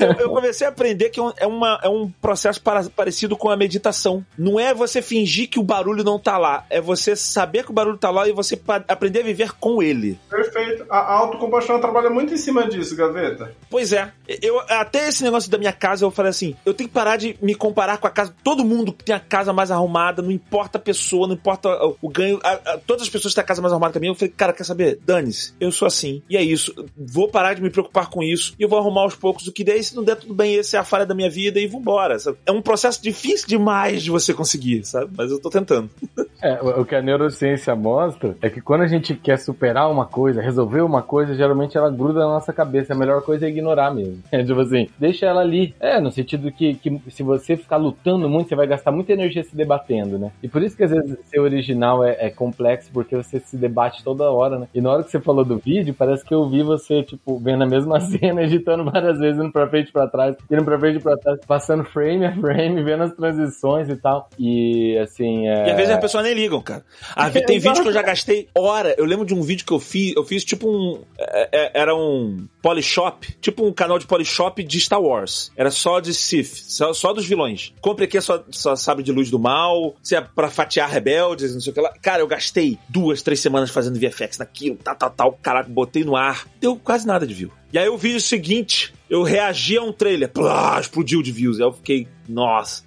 [0.00, 3.56] eu, eu, comecei a aprender que é, uma, é um processo para, parecido com a
[3.56, 4.24] meditação.
[4.36, 7.74] Não é você fingir que o barulho não tá lá, é você saber que o
[7.74, 10.18] barulho tá lá e você aprender a viver com ele.
[10.28, 10.84] Perfeito.
[10.90, 13.54] A autocompaixão trabalha muito em cima disso, Gaveta.
[13.70, 14.10] Pois é.
[14.40, 17.36] Eu, até esse negócio da minha casa, eu falei assim: eu tenho que parar de
[17.42, 18.34] me comparar com a casa.
[18.42, 21.96] Todo mundo que tem a casa mais arrumada, não importa a pessoa, não importa o,
[22.02, 22.40] o ganho.
[22.42, 24.08] A, a, todas as pessoas têm a casa mais arrumada também.
[24.08, 24.98] Eu falei, cara, quer saber?
[25.04, 26.22] Dane-se, eu sou assim.
[26.28, 26.74] E é isso.
[26.96, 29.64] Vou parar de me preocupar com isso e eu vou arrumar aos poucos o que
[29.64, 29.76] der.
[29.76, 32.18] E se não der tudo bem, esse é a falha da minha vida e vambora.
[32.18, 32.38] Sabe?
[32.46, 35.10] É um processo difícil demais de você conseguir, sabe?
[35.16, 35.90] Mas eu tô tentando.
[36.42, 40.42] É, o que a neurociência mostra é que quando a gente quer superar uma coisa,
[40.42, 42.92] resolver uma coisa, geralmente ela gruda na nossa cabeça.
[42.92, 44.20] A melhor coisa é ignorar mesmo.
[44.32, 45.72] É tipo assim, deixa ela ali.
[45.78, 49.44] É, no sentido que, que se você ficar lutando muito, você vai gastar muita energia
[49.44, 50.32] se debatendo, né?
[50.42, 54.02] E por isso que às vezes ser original é, é complexo, porque você se debate
[54.02, 54.68] toda hora, né?
[54.74, 57.62] E na hora que você falou do vídeo, parece que eu vi você, tipo, vendo
[57.62, 60.98] a mesma cena, editando várias vezes, indo pra frente e pra trás, indo pra frente
[60.98, 64.28] e pra trás, passando frame a frame, vendo as transições e tal.
[64.38, 65.48] E assim.
[65.48, 65.68] É...
[65.68, 66.84] E às vezes a pessoa nem ligam, cara.
[67.14, 68.94] Ah, tem vídeo que eu já gastei hora.
[68.96, 71.02] Eu lembro de um vídeo que eu fiz, eu fiz tipo um.
[71.18, 75.50] É, é, era um Polishop, tipo um canal de Polishop de Star Wars.
[75.56, 77.72] Era só de Sith, só, só dos vilões.
[77.80, 81.60] Compre aqui só, só sabe de luz do mal, se é pra fatiar rebeldes, não
[81.60, 81.92] sei o que lá.
[82.00, 85.38] Cara, eu gastei duas, três semanas fazendo VFX naquilo, tal, tal, tal.
[85.42, 86.46] Caraca, botei no ar.
[86.60, 87.50] Deu quase nada de view.
[87.72, 91.60] E aí o vídeo seguinte, eu reagi a um trailer, plá, explodiu de views.
[91.60, 92.84] Aí eu fiquei, nossa,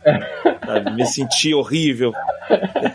[0.96, 2.14] me senti horrível.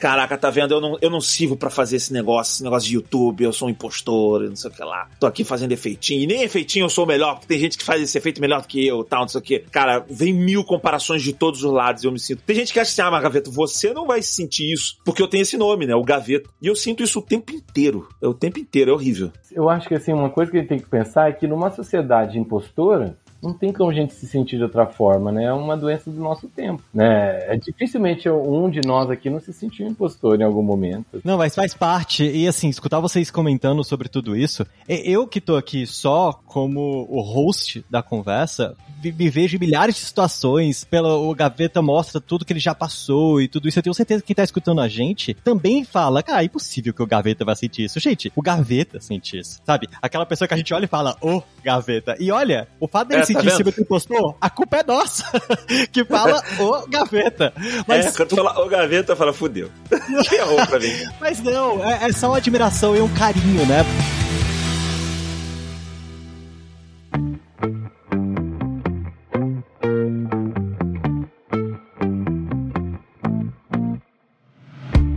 [0.00, 0.74] Caraca, tá vendo?
[0.74, 3.68] Eu não, eu não sirvo para fazer esse negócio, esse negócio de YouTube, eu sou
[3.68, 5.09] um impostor, não sei o que lá.
[5.18, 6.22] Tô aqui fazendo efeitinho.
[6.22, 8.68] E nem efeitinho eu sou melhor, porque tem gente que faz esse efeito melhor do
[8.68, 9.59] que eu, tal, não sei o que.
[9.70, 12.42] Cara, vem mil comparações de todos os lados e eu me sinto.
[12.42, 15.29] Tem gente que acha assim, ah, mas Gaveta, você não vai sentir isso, porque eu
[15.29, 15.94] tenho esse nome, né?
[15.94, 16.48] O Gaveta.
[16.62, 18.09] E eu sinto isso o tempo inteiro.
[18.22, 19.33] É o tempo inteiro, é horrível.
[19.50, 21.70] Eu acho que assim, uma coisa que a gente tem que pensar é que numa
[21.70, 25.44] sociedade impostora, não tem como a gente se sentir de outra forma, né?
[25.44, 27.53] É uma doença do nosso tempo, né?
[27.53, 31.20] É dificilmente um de nós aqui não se sentiu impostor em algum momento.
[31.24, 32.24] Não, mas faz parte.
[32.24, 37.20] E assim, escutar vocês comentando sobre tudo isso, eu que tô aqui só como o
[37.20, 42.53] host da conversa, me vejo em milhares de situações, pela o Gaveta mostra tudo que
[42.53, 43.79] ele já passou e tudo isso.
[43.79, 47.03] Eu tenho certeza que quem tá escutando a gente também fala, cara, é impossível que
[47.03, 47.98] o Gaveta vai sentir isso.
[48.00, 49.88] Gente, o Gaveta sente isso, sabe?
[50.03, 52.16] Aquela pessoa que a gente olha e fala, ô, oh, Gaveta.
[52.18, 53.57] E olha, o fato é, sentir vendo?
[53.57, 55.25] síndrome do impostor, a culpa é nossa,
[55.93, 57.53] que fala o gaveta.
[57.87, 59.71] Mas, É, quando tu fala o gaveta, fala, fudeu.
[60.29, 60.93] Ferrou pra mim.
[61.21, 63.85] mas não, é, é só uma admiração e um carinho, né?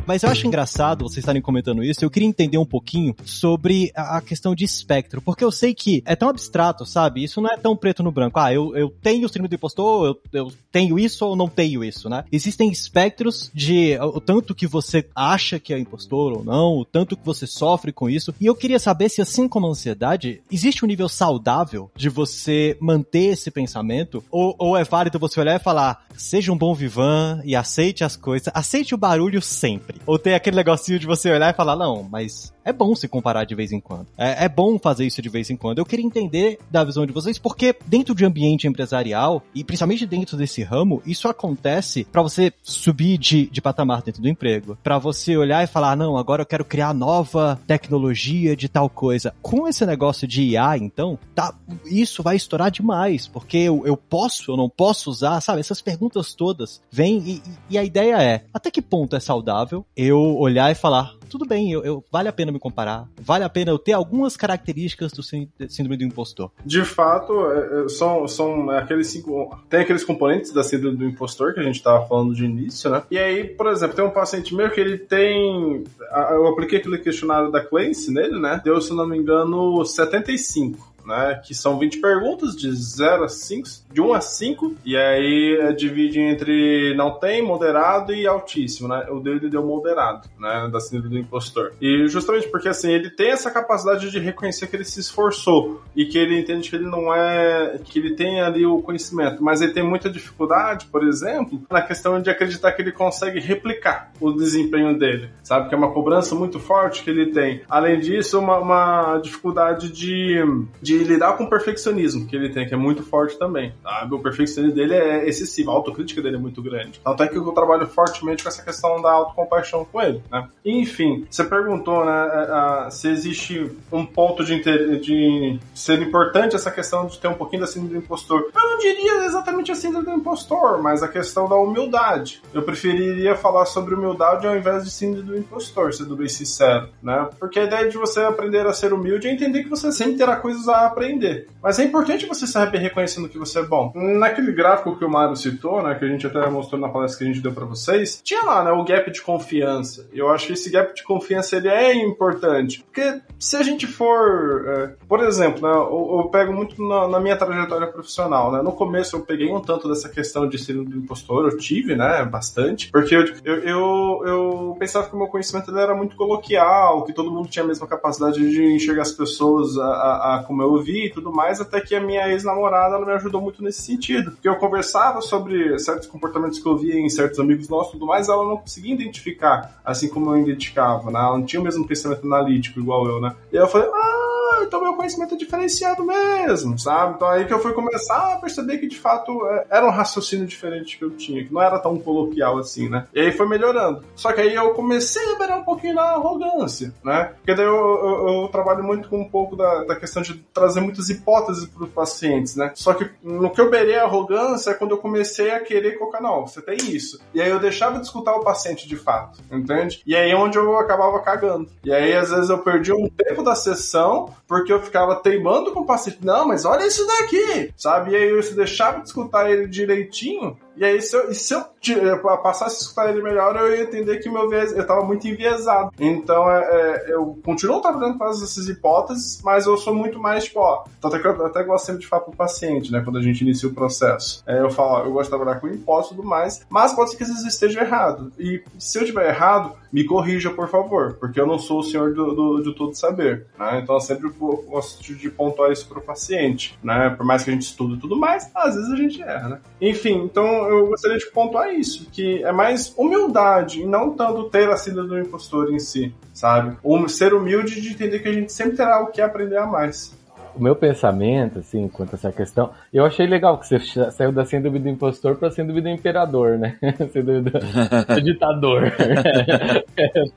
[0.06, 2.04] Mas eu acho engraçado vocês estarem comentando isso.
[2.04, 6.16] Eu queria entender um pouquinho sobre a questão de espectro, porque eu sei que é
[6.16, 7.24] tão abstrato, sabe?
[7.24, 8.40] Isso não é tão preto no branco.
[8.40, 11.84] Ah, eu, eu tenho o síndrome do impostor, eu, eu tenho isso ou não tenho
[11.84, 12.26] isso, né?
[12.32, 17.16] Existem espectros de o tanto que você acha que é impostor ou não, o tanto
[17.16, 18.34] que você sofre com isso.
[18.40, 22.78] E eu queria saber se, assim como a ansiedade, existe um nível saudável de você
[22.80, 27.42] manter esse pensamento, ou, ou é válido você olhar e falar, seja um bom vivan
[27.46, 29.93] e aceite as coisas, aceite o barulho sempre.
[30.06, 33.44] Ou tem aquele negocinho de você olhar e falar, não, mas é bom se comparar
[33.46, 34.08] de vez em quando.
[34.18, 35.80] É, é bom fazer isso de vez em quando.
[35.80, 40.38] Eu queria entender da visão de vocês, porque dentro de ambiente empresarial, e principalmente dentro
[40.38, 44.78] desse ramo, isso acontece pra você subir de, de patamar dentro do emprego.
[44.84, 49.34] Pra você olhar e falar, não, agora eu quero criar nova tecnologia de tal coisa.
[49.42, 51.54] Com esse negócio de IA, então, tá,
[51.86, 55.60] isso vai estourar demais, porque eu, eu posso, eu não posso usar, sabe?
[55.60, 60.20] Essas perguntas todas vêm e- e a ideia é, até que ponto é saudável eu
[60.38, 63.72] olhar e falar, tudo bem, eu, eu- vale a pena me comparar, vale a pena
[63.72, 66.52] eu ter algumas características do sí- síndrome do impostor.
[66.66, 69.58] De fato, é, é, são, são aqueles cinco.
[69.70, 73.04] Tem aqueles componentes da síndrome do impostor que a gente estava falando de início, né?
[73.10, 75.84] E aí, por exemplo, tem um paciente meu que ele tem.
[76.32, 78.62] Eu apliquei aquele questionário da Clancy nele, né?
[78.64, 80.94] Deu, se não me engano, 75.
[81.06, 85.58] Né, que são 20 perguntas de 0 a 5, de 1 a 5, e aí
[85.62, 89.06] é, divide entre não tem, moderado e altíssimo, né?
[89.10, 91.74] O dele deu moderado, né, da síndrome do impostor.
[91.80, 96.06] E justamente porque assim, ele tem essa capacidade de reconhecer que ele se esforçou e
[96.06, 99.74] que ele entende que ele não é, que ele tem ali o conhecimento, mas ele
[99.74, 104.98] tem muita dificuldade, por exemplo, na questão de acreditar que ele consegue replicar o desempenho
[104.98, 105.70] dele, sabe?
[105.70, 107.62] Que é uma cobrança muito forte que ele tem.
[107.70, 110.38] Além disso, uma, uma dificuldade de,
[110.82, 114.16] de lidar com o perfeccionismo que ele tem, que é muito forte também, sabe?
[114.16, 117.00] O perfeccionismo dele é excessivo, a autocrítica dele é muito grande.
[117.04, 120.48] Tanto é que eu trabalho fortemente com essa questão da autocompaixão com ele, né?
[120.66, 126.56] Enfim, você perguntou, né, a- a- se existe um ponto de, inter- de ser importante
[126.56, 128.50] essa questão de ter um pouquinho da síndrome do impostor.
[128.56, 132.42] Eu não diria exatamente a síndrome do impostor, mas a questão da humildade.
[132.54, 137.28] Eu preferiria falar sobre humildade ao invés de síndrome do impostor, sendo bem sincero, né?
[137.40, 140.36] Porque a ideia de você aprender a ser humilde é entender que você sempre terá
[140.38, 141.48] coisas a aprender.
[141.62, 143.92] Mas é importante você saber reconhecendo que você é bom.
[143.96, 147.24] Naquele gráfico que o Mário citou, né, que a gente até mostrou na palestra que
[147.24, 150.08] a gente deu para vocês, tinha lá, né, o gap de confiança.
[150.14, 154.66] Eu acho que esse gap de confiança ele é importante, porque se a gente for,
[154.68, 158.72] é, por exemplo, né, eu, eu pego muito na, na minha trajetória profissional, né, no
[158.72, 162.92] começo eu peguei um tanto dessa questão de síndrome do impostor, eu tive, né, bastante,
[162.92, 167.14] porque eu, eu, eu, eu pensava que o meu conhecimento ele era muito coloquial, que
[167.14, 170.78] todo mundo tinha a mesma capacidade de enxergar as pessoas a, a, a como eu
[170.78, 174.48] vi e tudo mais, até que a minha ex-namorada me ajudou muito nesse sentido, porque
[174.48, 178.30] eu conversava sobre certos comportamentos que eu via em certos amigos nossos e tudo mais,
[178.30, 182.26] ela não conseguia identificar assim como eu identificava, né, ela não tinha o mesmo pensamento
[182.26, 184.23] analítico igual eu, né, e eu falei, ah,
[184.64, 187.16] então meu conhecimento é diferenciado mesmo, sabe?
[187.16, 190.46] Então aí que eu fui começar a perceber que de fato é, era um raciocínio
[190.46, 193.08] diferente que eu tinha, que não era tão coloquial assim, né?
[193.14, 194.04] E aí foi melhorando.
[194.16, 197.34] Só que aí eu comecei a ver um pouquinho da arrogância, né?
[197.38, 200.82] Porque daí eu, eu, eu trabalho muito com um pouco da, da questão de trazer
[200.82, 202.72] muitas hipóteses para os pacientes, né?
[202.76, 206.22] Só que no que eu beirei a arrogância é quando eu comecei a querer colocar,
[206.22, 207.20] não, você tem isso.
[207.34, 210.02] E aí eu deixava de escutar o paciente de fato, entende?
[210.06, 211.70] E aí é onde eu acabava cagando.
[211.84, 215.80] E aí às vezes eu perdi um tempo da sessão porque eu ficava teimando com
[215.80, 216.20] o paciente.
[216.24, 218.12] Não, mas olha isso daqui, sabe?
[218.12, 220.56] E aí eu deixava de escutar ele direitinho.
[220.76, 224.18] E aí, se eu, se eu eh, passasse a escutar ele melhor, eu ia entender
[224.18, 225.92] que meu viés, eu tava muito enviesado.
[226.00, 230.60] Então, é, é, eu continuo trabalhando com essas hipóteses, mas eu sou muito mais, tipo,
[230.60, 233.22] ó, tanto é que eu até gosto sempre de falar pro paciente, né, quando a
[233.22, 234.44] gente inicia o processo.
[234.48, 237.12] É, eu falo, ó, eu gosto de trabalhar com hipótese e tudo mais, mas pode
[237.12, 238.32] ser que às vezes esteja errado.
[238.40, 242.14] E se eu estiver errado, me corrija, por favor, porque eu não sou o senhor
[242.14, 243.80] do, do, de todo saber, né?
[243.84, 247.12] Então eu sempre gosto de pontuar isso pro paciente, né?
[247.12, 249.60] Por mais que a gente estude e tudo mais, às vezes a gente erra, né?
[249.80, 254.70] Enfim, então eu gostaria de pontuar isso, que é mais humildade e não tanto ter
[254.70, 256.78] a síndrome do impostor em si, sabe?
[256.84, 260.16] Ou ser humilde de entender que a gente sempre terá o que aprender a mais.
[260.56, 263.80] O meu pensamento, assim, quanto a essa questão, eu achei legal que você
[264.12, 266.78] saiu da síndrome do impostor pra síndrome do imperador, né?
[267.12, 268.92] síndrome do, do ditador.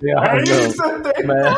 [0.01, 1.03] tem razão.
[1.25, 1.55] Mas,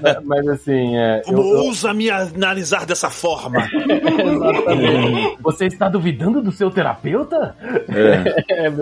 [0.00, 3.66] mas, mas, assim, é, Como eu, ousa me analisar dessa forma?
[3.74, 5.38] Exatamente.
[5.42, 7.54] Você está duvidando do seu terapeuta?
[7.88, 8.66] É.
[8.66, 8.72] é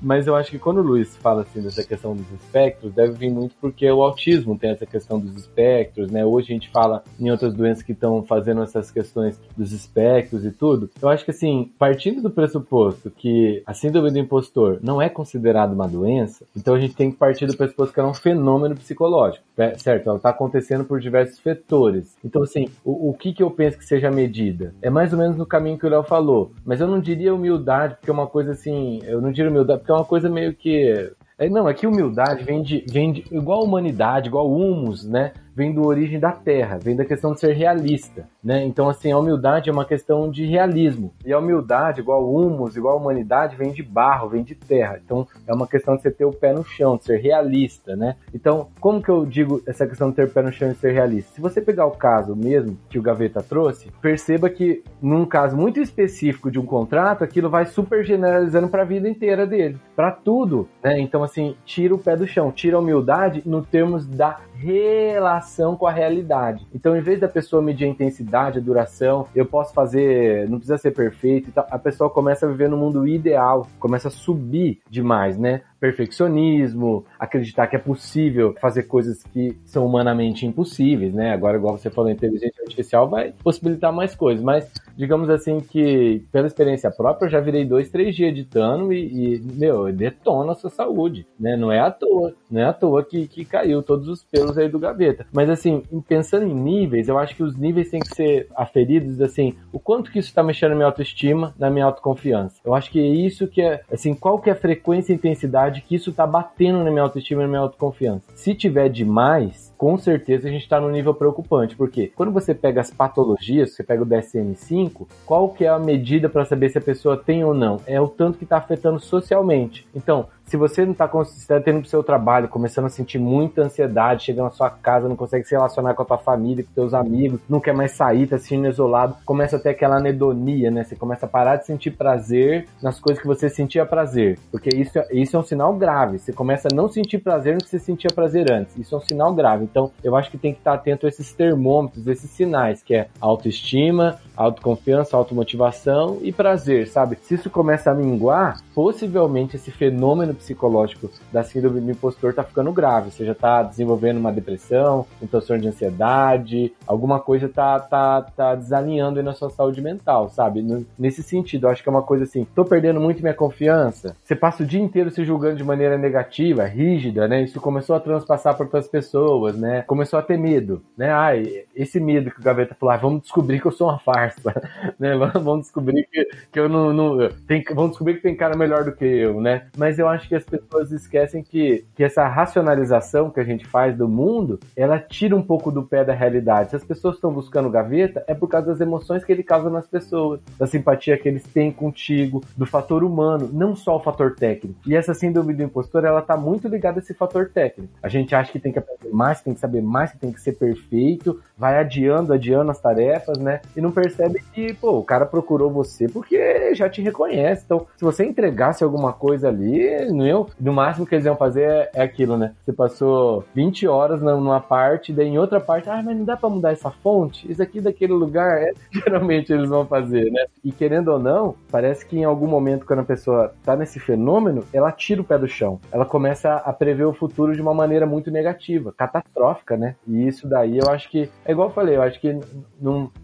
[0.00, 3.30] mas eu acho que quando o Luiz fala assim dessa questão dos espectros, deve vir
[3.30, 6.24] muito porque o autismo tem essa questão dos espectros, né?
[6.24, 10.50] Hoje a gente fala em outras doenças que estão fazendo essas questões dos espectros e
[10.50, 10.90] tudo.
[11.00, 15.74] Eu acho que assim, partindo do pressuposto que a síndrome do impostor não é considerada
[15.74, 18.74] uma doença, então a gente tem que partir do pressuposto que ela é um fenômeno
[18.74, 19.74] psicológico, né?
[19.76, 20.08] certo?
[20.08, 22.16] Ela está acontecendo por diversos vetores.
[22.24, 24.74] Então assim, o, o que que eu penso que seja a medida?
[24.80, 27.94] É mais ou menos no caminho que o Léo falou, mas eu não diria humildade,
[27.96, 31.12] porque é uma coisa assim, eu não diria humildade, porque é uma coisa meio que
[31.42, 35.32] é, não, é que humildade vem de, vem de igual humanidade, igual humus, né?
[35.54, 38.64] Vem do origem da terra, vem da questão de ser realista, né?
[38.64, 41.12] Então, assim, a humildade é uma questão de realismo.
[41.24, 45.00] E a humildade, igual humus, igual humanidade, vem de barro, vem de terra.
[45.04, 48.16] Então, é uma questão de você ter o pé no chão, de ser realista, né?
[48.34, 50.92] Então, como que eu digo essa questão de ter o pé no chão e ser
[50.92, 51.34] realista?
[51.34, 55.80] Se você pegar o caso mesmo que o Gaveta trouxe, perceba que num caso muito
[55.80, 60.68] específico de um contrato, aquilo vai super generalizando para a vida inteira dele, para tudo,
[60.82, 60.98] né?
[60.98, 65.41] Então, assim, tira o pé do chão, tira a humildade no termos da relação
[65.76, 66.66] com a realidade.
[66.74, 70.78] Então, em vez da pessoa medir a intensidade, a duração, eu posso fazer, não precisa
[70.78, 75.62] ser perfeito, a pessoa começa a viver no mundo ideal, começa a subir demais, né?
[75.82, 81.32] Perfeccionismo, acreditar que é possível fazer coisas que são humanamente impossíveis, né?
[81.32, 86.24] Agora, igual você falou, a inteligência artificial vai possibilitar mais coisas, mas digamos assim que,
[86.30, 90.54] pela experiência própria, eu já virei dois, três dias editando e, e meu, detona a
[90.54, 91.56] sua saúde, né?
[91.56, 94.68] Não é à toa, não é à toa que, que caiu todos os pelos aí
[94.68, 95.26] do gaveta.
[95.32, 99.56] Mas assim, pensando em níveis, eu acho que os níveis têm que ser aferidos, assim,
[99.72, 102.60] o quanto que isso está mexendo na minha autoestima, na minha autoconfiança.
[102.64, 105.71] Eu acho que é isso que é, assim, qual que é a frequência e intensidade
[105.72, 108.30] de que isso tá batendo na minha autoestima e na minha autoconfiança.
[108.34, 112.80] Se tiver demais, com certeza a gente está no nível preocupante, porque quando você pega
[112.80, 116.80] as patologias, você pega o DSM-5, qual que é a medida para saber se a
[116.80, 117.80] pessoa tem ou não?
[117.84, 119.84] É o tanto que está afetando socialmente.
[119.92, 124.24] Então, se você não está tá tendo pro seu trabalho, começando a sentir muita ansiedade,
[124.24, 127.40] chegando na sua casa, não consegue se relacionar com a tua família, com teus amigos,
[127.48, 130.84] não quer mais sair, tá se sentindo isolado, começa a ter aquela anedonia, né?
[130.84, 134.38] Você começa a parar de sentir prazer nas coisas que você sentia prazer.
[134.50, 136.18] Porque isso, é, isso é um sinal grave.
[136.18, 138.76] Você começa a não sentir prazer no que você sentia prazer antes.
[138.76, 139.64] Isso é um sinal grave.
[139.72, 143.08] Então, eu acho que tem que estar atento a esses termômetros, esses sinais, que é
[143.18, 147.16] autoestima, autoconfiança, automotivação e prazer, sabe?
[147.22, 152.72] Se isso começa a minguar, possivelmente esse fenômeno psicológico da síndrome do impostor tá ficando
[152.72, 153.10] grave.
[153.10, 158.54] Você já tá desenvolvendo uma depressão, um transtorno de ansiedade, alguma coisa tá, tá, tá
[158.54, 160.64] desalinhando aí na sua saúde mental, sabe?
[160.98, 164.16] Nesse sentido, acho que é uma coisa assim, tô perdendo muito minha confiança.
[164.22, 167.42] Você passa o dia inteiro se julgando de maneira negativa, rígida, né?
[167.42, 169.82] Isso começou a transpassar por outras pessoas, né?
[169.82, 171.12] Começou a ter medo, né?
[171.12, 174.54] Ai, esse medo que o Gaveta falou, ah, vamos descobrir que eu sou uma farsa,
[174.98, 175.16] né?
[175.16, 178.92] Vamos descobrir que, que eu não, não tem, vamos descobrir que tem cara melhor do
[178.92, 179.66] que eu, né?
[179.76, 183.96] Mas eu acho que as pessoas esquecem que, que essa racionalização que a gente faz
[183.96, 186.70] do mundo, ela tira um pouco do pé da realidade.
[186.70, 189.86] Se as pessoas estão buscando gaveta, é por causa das emoções que ele causa nas
[189.86, 194.78] pessoas, da simpatia que eles têm contigo, do fator humano, não só o fator técnico.
[194.86, 197.92] E essa síndrome do impostor, ela tá muito ligada a esse fator técnico.
[198.02, 200.40] A gente acha que tem que aprender mais, tem que saber mais, que tem que
[200.40, 203.60] ser perfeito, vai adiando, adiando as tarefas, né?
[203.76, 207.62] E não percebe que, pô, o cara procurou você porque já te reconhece.
[207.64, 211.62] Então, se você entregasse alguma coisa ali, não eu, no máximo que eles iam fazer
[211.62, 212.52] é, é aquilo, né?
[212.64, 216.48] Você passou 20 horas numa parte, daí em outra parte, ah, mas não dá para
[216.48, 217.48] mudar essa fonte?
[217.48, 220.46] Isso aqui daquele lugar, é, geralmente eles vão fazer, né?
[220.64, 224.64] E querendo ou não, parece que em algum momento, quando a pessoa tá nesse fenômeno,
[224.72, 225.78] ela tira o pé do chão.
[225.92, 229.94] Ela começa a prever o futuro de uma maneira muito negativa, catastrófica, né?
[230.08, 232.38] E isso daí eu acho que, é igual eu falei, eu acho que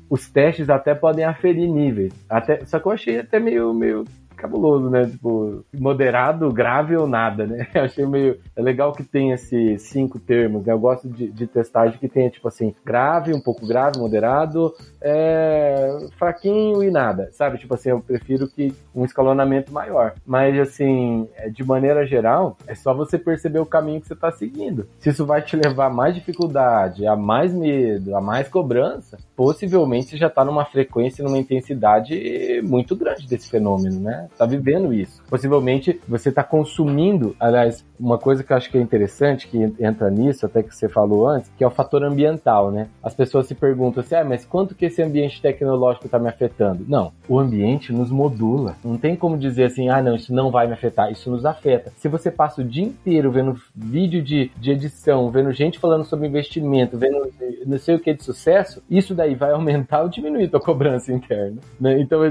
[0.08, 2.12] os testes até podem aferir níveis.
[2.28, 4.04] Até, só que eu achei até meio, meio
[4.38, 5.06] cabuloso, né?
[5.06, 7.66] Tipo, moderado, grave ou nada, né?
[7.74, 8.38] Eu achei meio.
[8.56, 10.72] É legal que tem esses cinco termos, né?
[10.72, 16.06] Eu gosto de, de testagem que tenha, tipo assim, grave, um pouco grave, moderado, é,
[16.16, 17.58] fraquinho e nada, sabe?
[17.58, 20.14] Tipo assim, eu prefiro que um escalonamento maior.
[20.24, 24.30] Mas, assim, é, de maneira geral, é só você perceber o caminho que você tá
[24.30, 24.88] seguindo.
[24.98, 30.10] Se isso vai te levar a mais dificuldade, a mais medo, a mais cobrança, possivelmente
[30.10, 34.27] você já tá numa frequência, numa intensidade muito grande desse fenômeno, né?
[34.28, 34.34] Né?
[34.36, 35.22] Tá vivendo isso.
[35.28, 40.10] Possivelmente você está consumindo, aliás, uma coisa que eu acho que é interessante, que entra
[40.10, 42.88] nisso, até que você falou antes, que é o fator ambiental, né?
[43.02, 46.84] As pessoas se perguntam assim, ah, mas quanto que esse ambiente tecnológico está me afetando?
[46.86, 48.76] Não, o ambiente nos modula.
[48.84, 51.92] Não tem como dizer assim, ah, não, isso não vai me afetar, isso nos afeta.
[51.96, 56.28] Se você passa o dia inteiro vendo vídeo de, de edição, vendo gente falando sobre
[56.28, 57.28] investimento, vendo
[57.66, 61.12] não sei o que de sucesso, isso daí vai aumentar ou diminuir a tua cobrança
[61.12, 61.58] interna.
[61.80, 62.00] Né?
[62.00, 62.30] Então, é,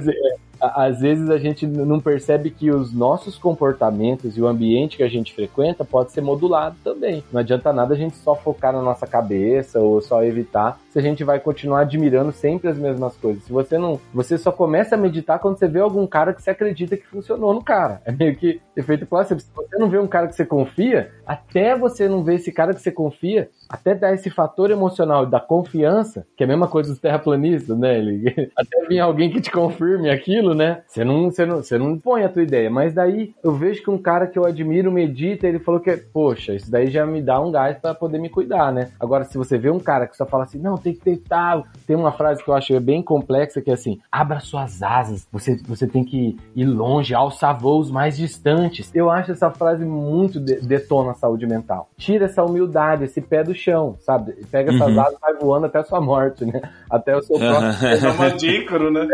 [0.76, 5.10] às vezes a gente não percebe que os nossos comportamentos e o ambiente que a
[5.10, 7.24] gente frequenta pode ser modulado também.
[7.32, 11.04] Não adianta nada a gente só focar na nossa cabeça ou só evitar se a
[11.04, 13.44] gente vai continuar admirando sempre as mesmas coisas.
[13.44, 16.50] Se você não, você só começa a meditar quando você vê algum cara que você
[16.50, 18.02] acredita que funcionou no cara.
[18.04, 19.40] É meio que efeito placebo.
[19.40, 22.74] Se você não vê um cara que você confia, até você não ver esse cara
[22.74, 26.90] que você confia, até dar esse fator emocional da confiança, que é a mesma coisa
[26.90, 28.00] dos terraplanistas, né?
[28.00, 30.82] Ele, até vir alguém que te confirme aquilo, né?
[30.88, 32.72] Você não, você não, você não põe a tua ideia.
[32.72, 36.56] Mas daí eu vejo que um cara que eu admiro medita, ele falou que, poxa,
[36.56, 38.90] isso daí já me dá um gás para poder me cuidar, né?
[39.00, 41.66] Agora, se você vê um cara que só fala assim, não, tem que ter tal.
[41.86, 45.58] Tem uma frase que eu acho bem complexa que é assim: abra suas asas, você,
[45.68, 48.90] você tem que ir longe, alçar voos mais distantes.
[48.94, 51.90] Eu acho essa frase muito de, detona a saúde mental.
[51.98, 54.34] Tira essa humildade, esse pé do chão, sabe?
[54.52, 55.02] Pega essas uhum.
[55.02, 56.62] asas e vai voando até a sua morte, né?
[56.90, 57.88] Até o seu próximo.
[57.88, 59.08] É uma dícaro, né?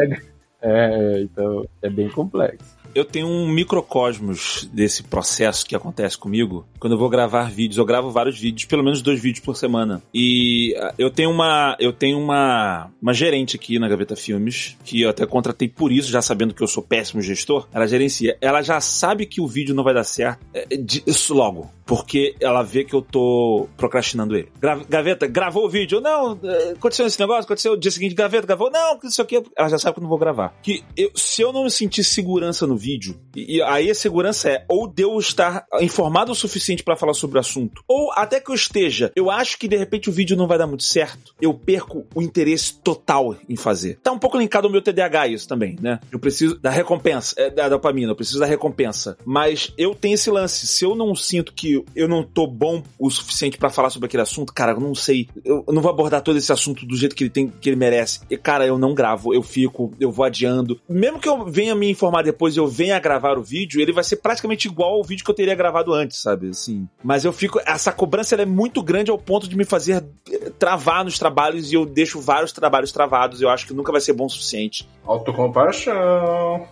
[0.61, 6.65] É, então é bem complexo eu tenho um microcosmos desse processo que acontece comigo.
[6.79, 10.01] Quando eu vou gravar vídeos, eu gravo vários vídeos, pelo menos dois vídeos por semana.
[10.13, 15.01] E ah, eu tenho uma, eu tenho uma, uma gerente aqui na Gaveta Filmes, que
[15.01, 17.67] eu até contratei por isso, já sabendo que eu sou péssimo gestor.
[17.73, 18.37] Ela gerencia.
[18.41, 20.67] Ela já sabe que o vídeo não vai dar certo é,
[21.05, 21.69] isso logo.
[21.85, 24.47] Porque ela vê que eu tô procrastinando ele.
[24.87, 25.99] Gaveta, gravou o vídeo?
[25.99, 28.71] Não, é, aconteceu esse negócio, aconteceu o dia seguinte, Gaveta, gravou?
[28.71, 29.41] Não, isso aqui.
[29.55, 30.55] Ela já sabe que eu não vou gravar.
[30.63, 33.17] Que eu, se eu não sentir segurança no vídeo.
[33.33, 37.37] E, aí a segurança é ou de eu estar informado o suficiente para falar sobre
[37.37, 40.47] o assunto, ou até que eu esteja, eu acho que de repente o vídeo não
[40.47, 43.99] vai dar muito certo, eu perco o interesse total em fazer.
[44.03, 45.99] Tá um pouco linkado ao meu TDAH isso também, né?
[46.11, 49.17] Eu preciso da recompensa, é, da dopamina, eu preciso da recompensa.
[49.25, 53.09] Mas eu tenho esse lance, se eu não sinto que eu não tô bom o
[53.09, 56.37] suficiente para falar sobre aquele assunto, cara, eu não sei, eu não vou abordar todo
[56.37, 58.19] esse assunto do jeito que ele tem, que ele merece.
[58.29, 60.79] E cara, eu não gravo, eu fico, eu vou adiando.
[60.89, 64.17] Mesmo que eu venha me informar depois, eu venha gravar o vídeo, ele vai ser
[64.17, 66.49] praticamente igual ao vídeo que eu teria gravado antes, sabe?
[66.49, 66.87] Assim.
[67.03, 67.59] Mas eu fico.
[67.65, 71.75] Essa cobrança é muito grande ao ponto de me fazer eh, travar nos trabalhos e
[71.75, 73.41] eu deixo vários trabalhos travados.
[73.41, 74.89] Eu acho que nunca vai ser bom o suficiente.
[75.05, 76.67] Autocompaixão.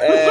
[0.00, 0.26] É...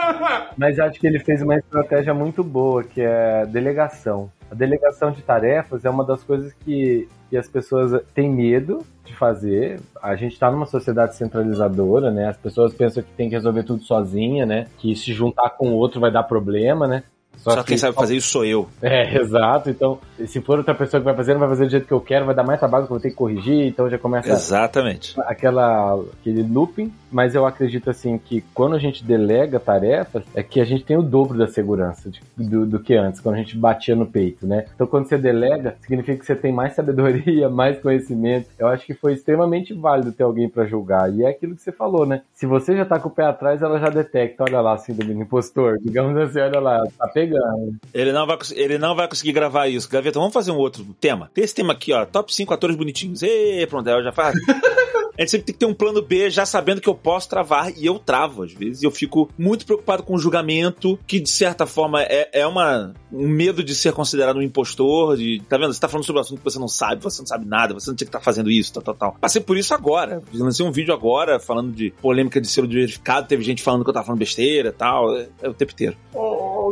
[0.56, 4.30] Mas acho que ele fez uma estratégia muito boa, que é delegação.
[4.54, 9.12] A delegação de tarefas é uma das coisas que, que as pessoas têm medo de
[9.12, 9.80] fazer.
[10.00, 12.28] A gente está numa sociedade centralizadora, né?
[12.28, 14.68] As pessoas pensam que tem que resolver tudo sozinha, né?
[14.78, 17.02] Que se juntar com o outro vai dar problema, né?
[17.36, 18.68] Só, Só que quem sabe fazer isso sou eu.
[18.94, 19.70] É, exato.
[19.70, 22.00] Então, se for outra pessoa que vai fazer, não vai fazer do jeito que eu
[22.00, 25.18] quero, vai dar mais trabalho que eu vou ter que corrigir, então já começa Exatamente.
[25.22, 30.60] aquela aquele looping, mas eu acredito assim que quando a gente delega tarefas, é que
[30.60, 33.56] a gente tem o dobro da segurança de, do, do que antes, quando a gente
[33.56, 34.66] batia no peito, né?
[34.74, 38.48] Então, quando você delega, significa que você tem mais sabedoria, mais conhecimento.
[38.58, 41.12] Eu acho que foi extremamente válido ter alguém para julgar.
[41.12, 42.22] E é aquilo que você falou, né?
[42.32, 45.22] Se você já tá com o pé atrás, ela já detecta, olha lá, síndrome do
[45.22, 45.78] impostor.
[45.80, 47.76] Digamos assim, olha lá, tá pegando pegando.
[47.92, 49.88] Ele não vai, ele não vai conseguir gravar isso.
[49.88, 51.30] Gaveta, vamos fazer um outro tema.
[51.32, 52.04] Tem esse tema aqui, ó.
[52.04, 53.22] Top 5 atores bonitinhos.
[53.22, 54.34] E pronto, eu já faz.
[55.16, 57.72] A gente sempre tem que ter um plano B já sabendo que eu posso travar
[57.76, 58.82] e eu travo às vezes.
[58.82, 63.28] Eu fico muito preocupado com o julgamento, que de certa forma é, é uma, um
[63.28, 65.16] medo de ser considerado um impostor.
[65.16, 65.72] De, tá vendo?
[65.72, 67.90] Você tá falando sobre um assunto que você não sabe, você não sabe nada, você
[67.90, 69.16] não tinha que estar tá fazendo isso, tal, tal, tal.
[69.20, 70.20] Passei por isso agora.
[70.32, 73.28] Lancei um vídeo agora falando de polêmica de selo verificado.
[73.28, 75.16] Teve gente falando que eu tava falando besteira e tal.
[75.16, 75.96] É, é o tempo inteiro.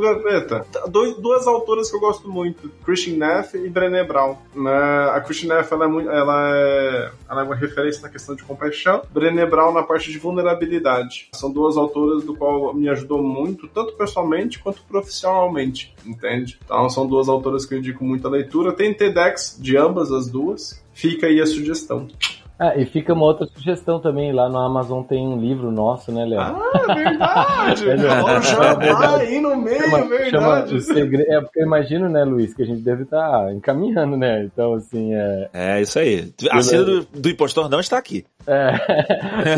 [0.03, 4.37] Gaveta, dois, duas autoras que eu gosto muito: Christian Neff e Brené Brown.
[4.55, 5.11] Né?
[5.13, 8.37] A Christian Neff ela é, muito, ela, é, ela é uma referência na questão questão
[8.37, 11.29] de compaixão, Brené Brown na parte de vulnerabilidade.
[11.35, 16.59] São duas autoras do qual me ajudou muito, tanto pessoalmente quanto profissionalmente, entende?
[16.65, 18.73] Então são duas autoras que eu indico muito a leitura.
[18.73, 20.83] Tem TEDx de ambas as duas.
[20.93, 22.07] Fica aí a sugestão.
[22.63, 26.25] Ah, e fica uma outra sugestão também, lá no Amazon tem um livro nosso, né,
[26.25, 26.41] Léo?
[26.41, 27.83] Ah, é verdade!
[27.91, 28.47] é verdade.
[28.47, 30.81] Já vai aí no meio, chama, verdade!
[30.81, 34.45] Chama é, porque eu imagino, né, Luiz, que a gente deve estar tá encaminhando, né?
[34.45, 35.51] Então, assim, é...
[35.53, 36.33] É, isso aí.
[36.53, 38.25] A cena do, do impostor não está aqui.
[38.47, 38.75] É.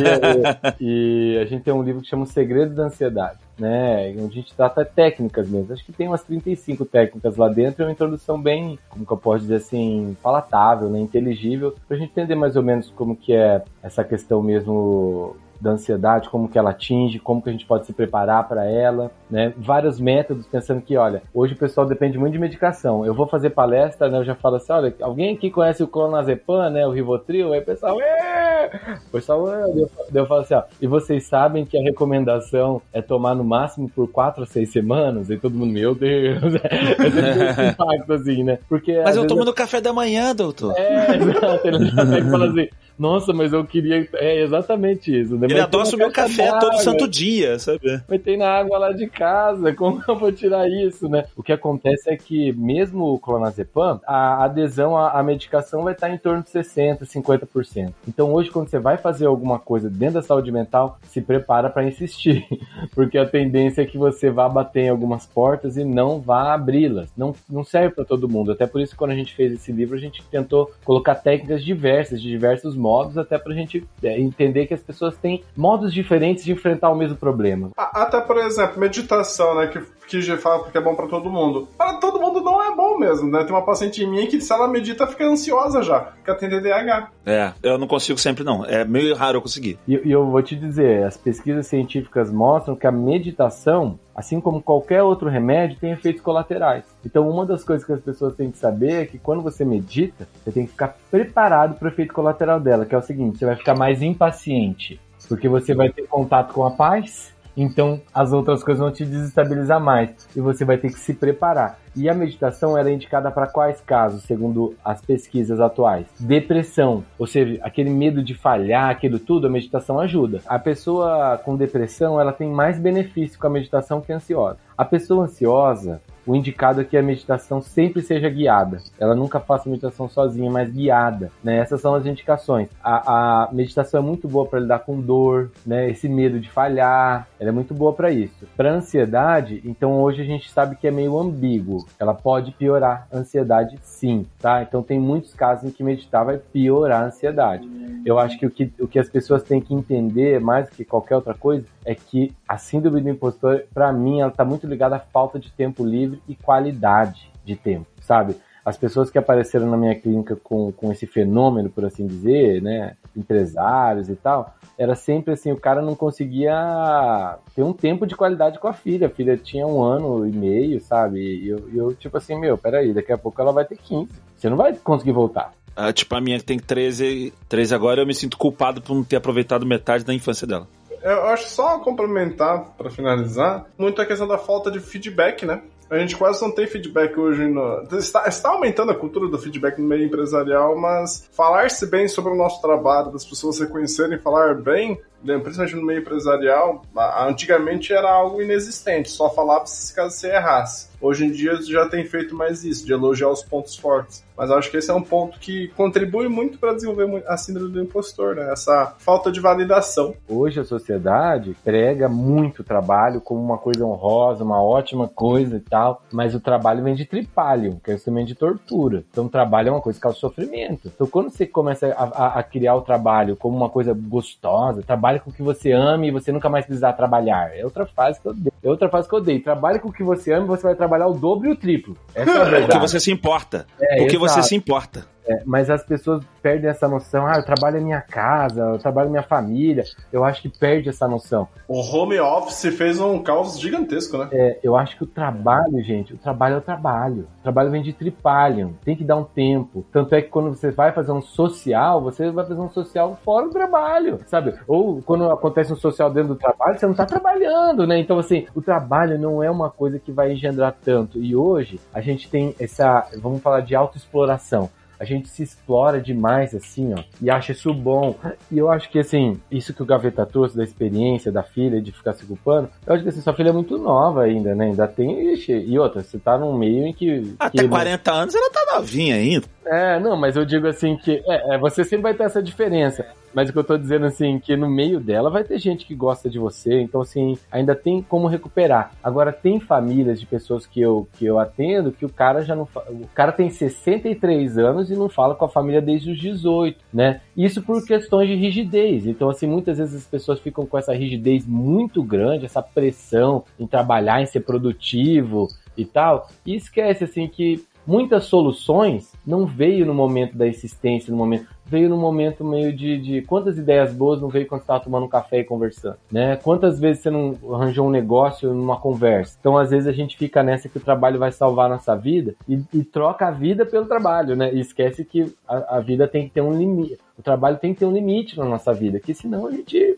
[0.81, 4.11] e, e, a gente tem um livro que chama O Segredo da Ansiedade, né?
[4.19, 5.73] Onde a gente trata técnicas mesmo.
[5.73, 9.17] Acho que tem umas 35 técnicas lá dentro e uma introdução bem, como que eu
[9.17, 10.99] posso dizer assim, palatável, né?
[11.01, 16.29] Inteligível, pra gente entender mais ou menos como que é essa questão mesmo da ansiedade,
[16.29, 19.55] como que ela atinge, como que a gente pode se preparar para ela, né?
[19.57, 23.05] Vários métodos, pensando que, olha, hoje o pessoal depende muito de medicação.
[23.05, 24.19] Eu vou fazer palestra, né?
[24.19, 26.87] Eu já falo assim, olha, alguém aqui conhece o clonazepam, né?
[26.87, 27.53] O Rivotril?
[27.55, 28.71] Aí o pessoal, é!
[29.09, 29.49] O pessoal!
[29.49, 33.89] Eu, eu falo assim, ó, e vocês sabem que a recomendação é tomar no máximo
[33.89, 35.31] por quatro a seis semanas?
[35.31, 38.59] E todo mundo, meu Deus, é, é impacto assim, né?
[38.69, 39.47] Porque, Mas eu tomo eu...
[39.47, 40.75] no café da manhã, doutor.
[40.77, 41.67] É, exato.
[41.67, 44.09] Ele fala assim, nossa, mas eu queria.
[44.15, 45.37] É exatamente isso.
[45.37, 45.49] Né?
[45.55, 48.03] Ele adoça o meu café todo santo dia, sabe?
[48.09, 51.25] Mas tem na água lá de casa, como eu vou tirar isso, né?
[51.37, 56.19] O que acontece é que, mesmo o clonazepam, a adesão à, medicação vai estar em
[56.19, 57.93] torno de 60%, 50%.
[58.07, 61.87] Então, hoje, quando você vai fazer alguma coisa dentro da saúde mental, se prepara para
[61.87, 62.47] insistir,
[62.95, 67.11] porque a tendência é que você vá bater em algumas portas e não vá abri-las.
[67.17, 68.53] Não, não serve para todo mundo.
[68.53, 72.21] Até por isso, quando a gente fez esse livro, a gente tentou colocar técnicas diversas,
[72.21, 76.53] de diversos modos, até pra gente é, entender que as pessoas têm modos diferentes de
[76.53, 77.71] enfrentar o mesmo problema.
[77.77, 79.67] Até, por exemplo, meditação, né?
[79.69, 81.69] Que, que já fala que é bom para todo mundo.
[81.77, 83.45] Para todo mundo não é bom mesmo, né?
[83.45, 87.11] Tem uma paciente minha que se ela medita fica ansiosa já, porque tem TDAH.
[87.25, 88.65] É, eu não consigo sempre não.
[88.65, 89.79] É meio raro eu conseguir.
[89.87, 94.63] E, e eu vou te dizer, as pesquisas científicas mostram que a meditação assim como
[94.63, 96.85] qualquer outro remédio, tem efeitos colaterais.
[97.05, 100.29] Então, uma das coisas que as pessoas têm que saber é que quando você medita,
[100.43, 103.47] você tem que ficar preparado para o efeito colateral dela, que é o seguinte: você
[103.47, 108.63] vai ficar mais impaciente, porque você vai ter contato com a paz então as outras
[108.65, 111.79] coisas vão te desestabilizar mais e você vai ter que se preparar.
[111.97, 116.07] E a meditação era é indicada para quais casos, segundo as pesquisas atuais?
[116.19, 120.41] Depressão, ou seja, aquele medo de falhar, aquilo tudo, a meditação ajuda.
[120.47, 124.59] A pessoa com depressão, ela tem mais benefício com a meditação que ansiosa.
[124.77, 128.79] A pessoa ansiosa, o indicado é que a meditação sempre seja guiada.
[128.99, 131.31] Ela nunca faça meditação sozinha, mas guiada.
[131.43, 131.59] Né?
[131.59, 132.69] Essas são as indicações.
[132.83, 135.91] A, a meditação é muito boa para lidar com dor, né?
[135.91, 137.29] esse medo de falhar.
[137.39, 138.47] Ela é muito boa para isso.
[138.57, 141.87] Para ansiedade, então hoje a gente sabe que é meio ambíguo.
[141.99, 144.63] Ela pode piorar a ansiedade, sim, tá?
[144.63, 147.69] Então tem muitos casos em que meditar vai piorar a ansiedade.
[148.05, 151.17] Eu acho que o que, o que as pessoas têm que entender mais que qualquer
[151.17, 155.01] outra coisa é que a síndrome do impostor, para mim, ela está muito ligada à
[155.01, 158.37] falta de tempo livre e qualidade de tempo, sabe?
[158.65, 162.97] As pessoas que apareceram na minha clínica com, com esse fenômeno, por assim dizer, né,
[163.15, 168.59] empresários e tal, era sempre assim, o cara não conseguia ter um tempo de qualidade
[168.59, 169.07] com a filha.
[169.07, 171.21] A filha tinha um ano e meio, sabe?
[171.21, 174.11] E eu, eu tipo assim, meu, peraí, daqui a pouco ela vai ter 15.
[174.37, 175.53] Você não vai conseguir voltar.
[175.77, 179.05] Ah, tipo, a minha que tem 13, 13 agora, eu me sinto culpado por não
[179.05, 180.69] ter aproveitado metade da infância dela.
[181.03, 185.61] Eu acho só complementar, para finalizar, muito a questão da falta de feedback, né?
[185.91, 187.47] A gente quase não tem feedback hoje.
[187.47, 187.87] No...
[187.93, 192.37] Está, está aumentando a cultura do feedback no meio empresarial, mas falar-se bem sobre o
[192.37, 196.83] nosso trabalho, das pessoas reconhecerem falar bem, né, principalmente no meio empresarial,
[197.19, 200.89] antigamente era algo inexistente, só falava se caso você errasse.
[201.01, 204.25] Hoje em dia já tem feito mais isso, de elogiar os pontos fortes.
[204.37, 207.81] Mas acho que esse é um ponto que contribui muito para desenvolver a síndrome do
[207.81, 208.53] impostor, né?
[208.53, 210.15] Essa falta de validação.
[210.29, 215.61] Hoje a sociedade prega muito o trabalho como uma coisa honrosa, uma ótima coisa e
[215.61, 219.05] tal, mas o trabalho vem de tripalho, que é também de tortura.
[219.11, 220.91] Então o trabalho é uma coisa que causa sofrimento.
[220.93, 225.21] Então quando você começa a, a, a criar o trabalho como uma coisa gostosa, trabalhe
[225.21, 227.57] com o que você ama e você nunca mais precisar trabalhar.
[227.57, 228.53] É outra fase que eu odeio.
[228.63, 229.43] É outra fase que eu odeio.
[229.43, 231.97] Trabalhe com o que você ama e você vai trabalhar o dobro e o triplo.
[232.15, 232.67] Essa é a verdade.
[232.67, 233.67] Porque você se importa.
[233.81, 234.24] É, Porque exato.
[234.29, 235.14] Você se importa.
[235.27, 237.27] É, mas as pessoas perdem essa noção.
[237.27, 239.85] Ah, eu trabalho em minha casa, eu trabalho em minha família.
[240.13, 241.49] Eu acho que perde essa noção.
[241.67, 244.29] O home office fez um caos gigantesco, né?
[244.33, 247.27] É, eu acho que o trabalho, gente, o trabalho é o trabalho.
[247.41, 248.77] O trabalho vem de tripalho.
[248.85, 249.85] Tem que dar um tempo.
[249.91, 253.47] Tanto é que quando você vai fazer um social, você vai fazer um social fora
[253.47, 254.55] do trabalho, sabe?
[254.67, 257.99] Ou quando acontece um social dentro do trabalho, você não tá trabalhando, né?
[257.99, 261.19] Então, assim, o trabalho não é uma coisa que vai engendrar tanto.
[261.19, 266.55] E hoje a gente tem essa, vamos falar de autoexploração a gente se explora demais,
[266.55, 268.17] assim, ó, e acha isso bom.
[268.51, 271.93] E eu acho que, assim, isso que o Gaveta trouxe da experiência da filha, de
[271.93, 274.67] ficar se culpando, eu acho que, assim, sua filha é muito nova ainda, né?
[274.67, 277.35] Ainda tem, ixi, e outra, você tá num meio em que...
[277.39, 278.19] Até que 40 não...
[278.19, 279.47] anos ela tá novinha ainda.
[279.67, 283.07] É, não, mas eu digo assim que é, é, você sempre vai ter essa diferença.
[283.35, 285.95] Mas o que eu tô dizendo assim, que no meio dela vai ter gente que
[285.95, 288.93] gosta de você, então assim, ainda tem como recuperar.
[289.03, 292.69] Agora tem famílias de pessoas que eu que eu atendo que o cara já não
[292.89, 297.21] o cara tem 63 anos e não fala com a família desde os 18, né?
[297.37, 299.07] Isso por questões de rigidez.
[299.07, 303.67] Então assim, muitas vezes as pessoas ficam com essa rigidez muito grande, essa pressão em
[303.67, 309.95] trabalhar, em ser produtivo e tal, e esquece assim que muitas soluções não veio no
[309.95, 314.29] momento da existência, no momento veio num momento meio de, de quantas ideias boas não
[314.29, 316.37] veio quando você estava tomando um café e conversando, né?
[316.37, 319.37] Quantas vezes você não arranjou um negócio numa conversa?
[319.41, 322.35] Então, às vezes a gente fica nessa que o trabalho vai salvar a nossa vida
[322.49, 324.53] e, e troca a vida pelo trabalho, né?
[324.53, 327.81] E esquece que a, a vida tem que ter um limite o trabalho tem que
[327.81, 329.95] ter um limite na nossa vida, que senão a gente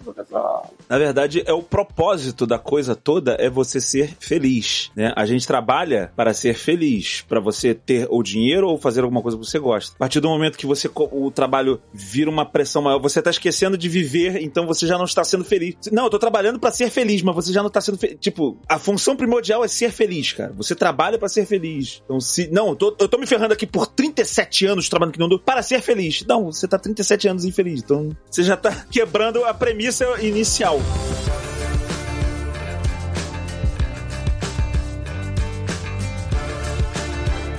[0.88, 5.12] Na verdade, é o propósito da coisa toda é você ser feliz, né?
[5.16, 9.36] A gente trabalha para ser feliz, para você ter o dinheiro ou fazer alguma coisa
[9.36, 9.94] que você gosta.
[9.96, 13.76] A partir do momento que você o trabalho vira uma pressão maior, você está esquecendo
[13.76, 15.74] de viver, então você já não está sendo feliz.
[15.90, 18.16] Não, eu tô trabalhando para ser feliz, mas você já não está sendo feliz.
[18.20, 20.52] Tipo, a função primordial é ser feliz, cara.
[20.56, 22.02] Você trabalha para ser feliz.
[22.04, 25.20] Então, se não, eu tô, eu tô me ferrando aqui por 37 anos trabalhando que
[25.20, 26.24] não dou para ser feliz.
[26.26, 27.80] Não, você tá 37 17 anos infeliz.
[27.82, 30.80] Então você já tá quebrando a premissa inicial.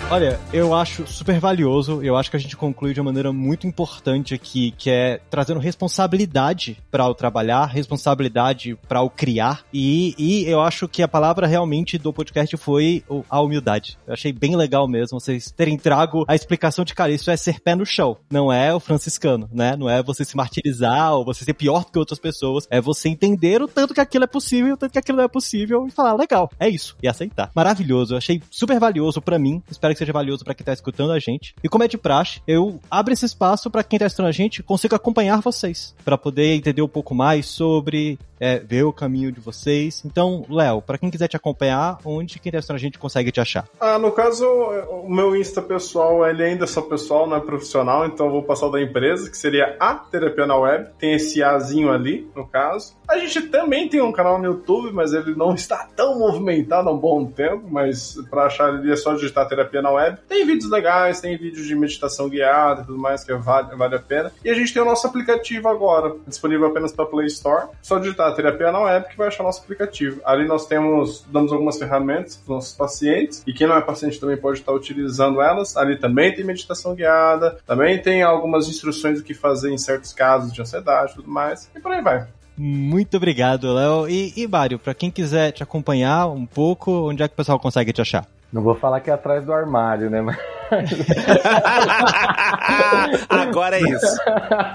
[0.09, 2.01] Olha, eu acho super valioso.
[2.01, 5.59] Eu acho que a gente conclui de uma maneira muito importante aqui, que é trazendo
[5.59, 9.65] responsabilidade para o trabalhar, responsabilidade para o criar.
[9.73, 13.97] E, e eu acho que a palavra realmente do podcast foi a humildade.
[14.07, 17.59] Eu achei bem legal mesmo vocês terem trago a explicação de, cara, isso é ser
[17.59, 18.15] pé no chão.
[18.31, 19.75] Não é o franciscano, né?
[19.75, 22.65] Não é você se martirizar ou você ser pior do que outras pessoas.
[22.69, 25.29] É você entender o tanto que aquilo é possível, o tanto que aquilo não é
[25.29, 26.95] possível e falar, legal, é isso.
[27.03, 27.51] E aceitar.
[27.53, 28.13] Maravilhoso.
[28.13, 29.61] Eu achei super valioso para mim.
[29.69, 31.55] Espero que seja valioso para quem tá escutando a gente.
[31.63, 34.63] E como é de praxe, eu abro esse espaço para quem tá escutando a gente
[34.63, 39.39] consiga acompanhar vocês, para poder entender um pouco mais sobre, é, ver o caminho de
[39.39, 40.03] vocês.
[40.05, 43.67] Então, Léo, para quem quiser te acompanhar, onde escutando a gente consegue te achar?
[43.79, 48.05] Ah, no caso, o meu Insta pessoal, ele ainda é só pessoal, não é profissional,
[48.05, 50.89] então eu vou passar da empresa, que seria a Terapia na Web.
[50.97, 52.95] Tem esse Azinho ali, no caso.
[53.07, 56.91] A gente também tem um canal no YouTube, mas ele não está tão movimentado há
[56.91, 60.19] um bom tempo, mas para achar ele é só digitar Terapia na Web.
[60.27, 63.99] Tem vídeos legais, tem vídeos de meditação guiada e tudo mais que vale, vale a
[63.99, 64.31] pena.
[64.43, 67.67] E a gente tem o nosso aplicativo agora, disponível apenas para Play Store.
[67.81, 70.21] Só digitar Terapia na Web que vai achar nosso aplicativo.
[70.25, 74.19] Ali nós temos, damos algumas ferramentas para os nossos pacientes, e quem não é paciente
[74.19, 75.75] também pode estar utilizando elas.
[75.77, 80.51] Ali também tem meditação guiada, também tem algumas instruções do que fazer em certos casos
[80.51, 81.69] de ansiedade e tudo mais.
[81.75, 82.27] E por aí vai.
[82.57, 84.09] Muito obrigado, Léo.
[84.09, 87.59] E, e Mário, para quem quiser te acompanhar um pouco, onde é que o pessoal
[87.59, 88.27] consegue te achar?
[88.51, 90.21] Não vou falar que é atrás do armário, né?
[90.21, 90.37] Mas...
[93.29, 94.17] Agora é isso.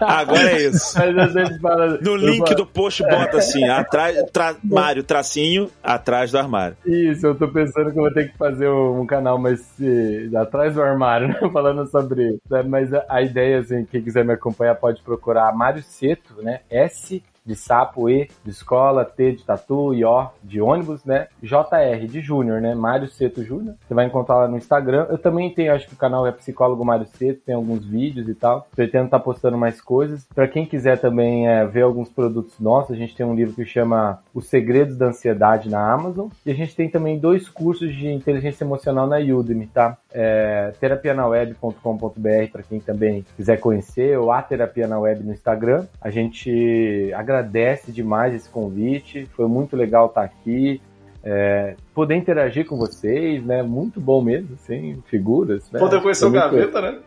[0.00, 0.92] Agora é isso.
[1.60, 2.56] Fala, no link falo...
[2.56, 6.76] do post bota assim, atrás, tra, Mário, tracinho, atrás do armário.
[6.84, 9.60] Isso, eu tô pensando que eu vou ter que fazer um canal mais
[10.36, 11.38] atrás do armário, né?
[11.52, 12.40] falando sobre isso.
[12.68, 16.60] Mas a, a ideia, assim, quem quiser me acompanhar pode procurar Mário Seto, né?
[16.70, 21.28] S de sapo, E de escola, T de tatu e O de ônibus, né?
[21.42, 22.74] JR de Júnior, né?
[22.74, 23.74] Mário Seto Júnior.
[23.86, 25.06] Você vai encontrar lá no Instagram.
[25.10, 28.34] Eu também tenho, acho que o canal é Psicólogo Mário Seto, tem alguns vídeos e
[28.34, 28.66] tal.
[28.74, 30.26] Pretendo estar tá postando mais coisas.
[30.34, 33.64] Para quem quiser também é, ver alguns produtos nossos, a gente tem um livro que
[33.64, 36.28] chama Os Segredos da Ansiedade na Amazon.
[36.46, 39.96] E a gente tem também dois cursos de inteligência emocional na Udemy, tá?
[40.12, 45.86] É, terapianaweb.com.br para quem também quiser conhecer, ou a Terapia na Web no Instagram.
[46.00, 47.31] A gente agradece
[47.92, 50.80] demais esse convite, foi muito legal estar aqui.
[51.24, 53.62] É, poder interagir com vocês, né?
[53.62, 55.70] Muito bom mesmo, assim, figuras.
[55.70, 55.78] Né?
[55.78, 56.98] Poder conhecer o Gaveta, né?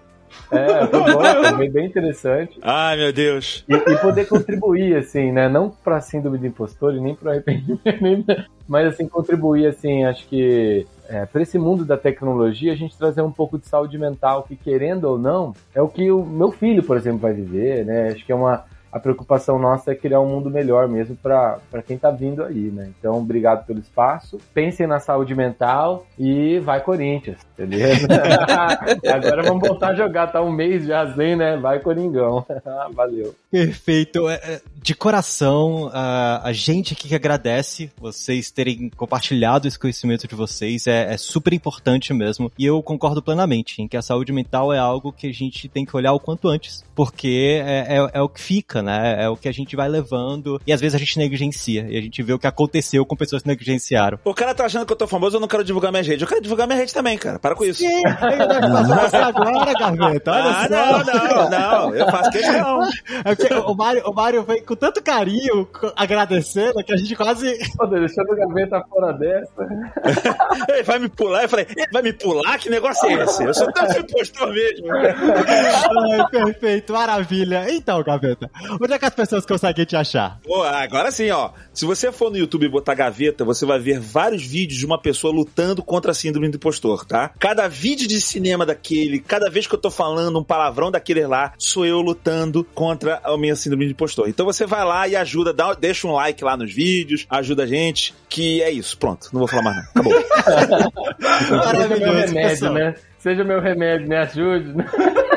[0.51, 2.57] É, foi bom, foi bem interessante.
[2.61, 3.65] Ai, meu Deus.
[3.67, 5.49] E, e poder contribuir, assim, né?
[5.49, 8.25] Não pra síndrome de impostor e nem pro arrependimento,
[8.67, 13.21] mas, assim, contribuir, assim, acho que é, para esse mundo da tecnologia, a gente trazer
[13.21, 16.83] um pouco de saúde mental, que querendo ou não, é o que o meu filho,
[16.83, 18.09] por exemplo, vai viver, né?
[18.09, 21.95] Acho que é uma, a preocupação nossa é criar um mundo melhor mesmo para quem
[21.95, 22.91] está vindo aí, né?
[22.97, 24.39] Então, obrigado pelo espaço.
[24.53, 28.07] Pensem na saúde mental e vai Corinthians, beleza?
[29.13, 31.57] Agora vamos voltar a jogar, tá um mês já assim, né?
[31.57, 32.45] Vai Coringão.
[32.93, 33.35] Valeu.
[33.51, 34.29] Perfeito.
[34.29, 40.35] É, é, de coração, a gente aqui que agradece vocês terem compartilhado esse conhecimento de
[40.35, 40.87] vocês.
[40.87, 42.51] É, é super importante mesmo.
[42.57, 45.85] E eu concordo plenamente em que a saúde mental é algo que a gente tem
[45.85, 49.23] que olhar o quanto antes, porque é, é, é o que fica, né?
[49.23, 51.85] É o que a gente vai levando e às vezes a gente negligencia.
[51.89, 54.19] E a gente vê o que aconteceu com pessoas que negligenciaram.
[54.23, 56.23] O cara tá achando que eu tô famoso, eu não quero divulgar minha rede.
[56.23, 57.39] Eu quero divulgar minha rede também, cara.
[57.39, 57.79] Para com isso.
[57.79, 60.31] Sim, você agora, Gaveta.
[60.31, 60.69] Olha ah, só.
[60.69, 61.95] não, não, não.
[61.95, 62.81] Eu faço questão.
[62.83, 67.57] É o Mário, o Mário vem com tanto carinho, agradecendo, que a gente quase.
[67.75, 69.67] Pô, deixando a gaveta fora dessa.
[70.69, 71.43] ele vai me pular.
[71.43, 72.57] Eu falei, ele vai me pular?
[72.57, 73.43] Que negócio é esse?
[73.43, 74.87] Eu sou tão impostor mesmo.
[74.95, 77.65] Ai, perfeito, maravilha.
[77.69, 80.39] Então, gaveta, onde é que as pessoas conseguem te achar?
[80.43, 81.51] Pô, agora sim, ó.
[81.73, 84.99] Se você for no YouTube e botar gaveta, você vai ver vários vídeos de uma
[84.99, 87.31] pessoa lutando contra a síndrome do impostor, tá?
[87.39, 91.53] Cada vídeo de cinema daquele, cada vez que eu tô falando um palavrão daquele lá,
[91.57, 94.29] sou eu lutando contra a minha síndrome de impostor.
[94.29, 97.67] Então você vai lá e ajuda, dá, deixa um like lá nos vídeos, ajuda a
[97.67, 98.97] gente, que é isso.
[98.97, 99.83] Pronto, não vou falar mais não.
[99.83, 100.13] Acabou.
[101.75, 102.73] Seja meu remédio, pessoal.
[102.73, 102.95] né?
[103.19, 104.73] Seja meu remédio, me ajude.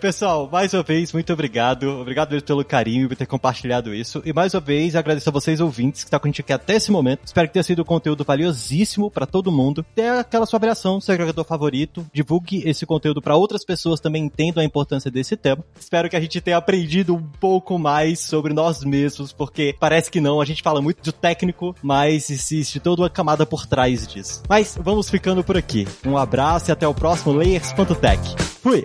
[0.00, 1.88] Pessoal, mais uma vez, muito obrigado.
[2.00, 4.22] Obrigado pelo carinho e por ter compartilhado isso.
[4.24, 6.76] E mais uma vez, agradeço a vocês ouvintes que estão com a gente aqui até
[6.76, 7.20] esse momento.
[7.24, 9.84] Espero que tenha sido um conteúdo valiosíssimo para todo mundo.
[9.94, 12.06] Dê aquela sua avaliação, seu agregador favorito.
[12.12, 15.64] Divulgue esse conteúdo para outras pessoas também entendam a importância desse tema.
[15.78, 20.20] Espero que a gente tenha aprendido um pouco mais sobre nós mesmos, porque parece que
[20.20, 20.40] não.
[20.40, 24.42] A gente fala muito do técnico, mas existe toda uma camada por trás disso.
[24.48, 25.86] Mas vamos ficando por aqui.
[26.04, 28.34] Um abraço e até o próximo Layers.tech.
[28.62, 28.84] Fui!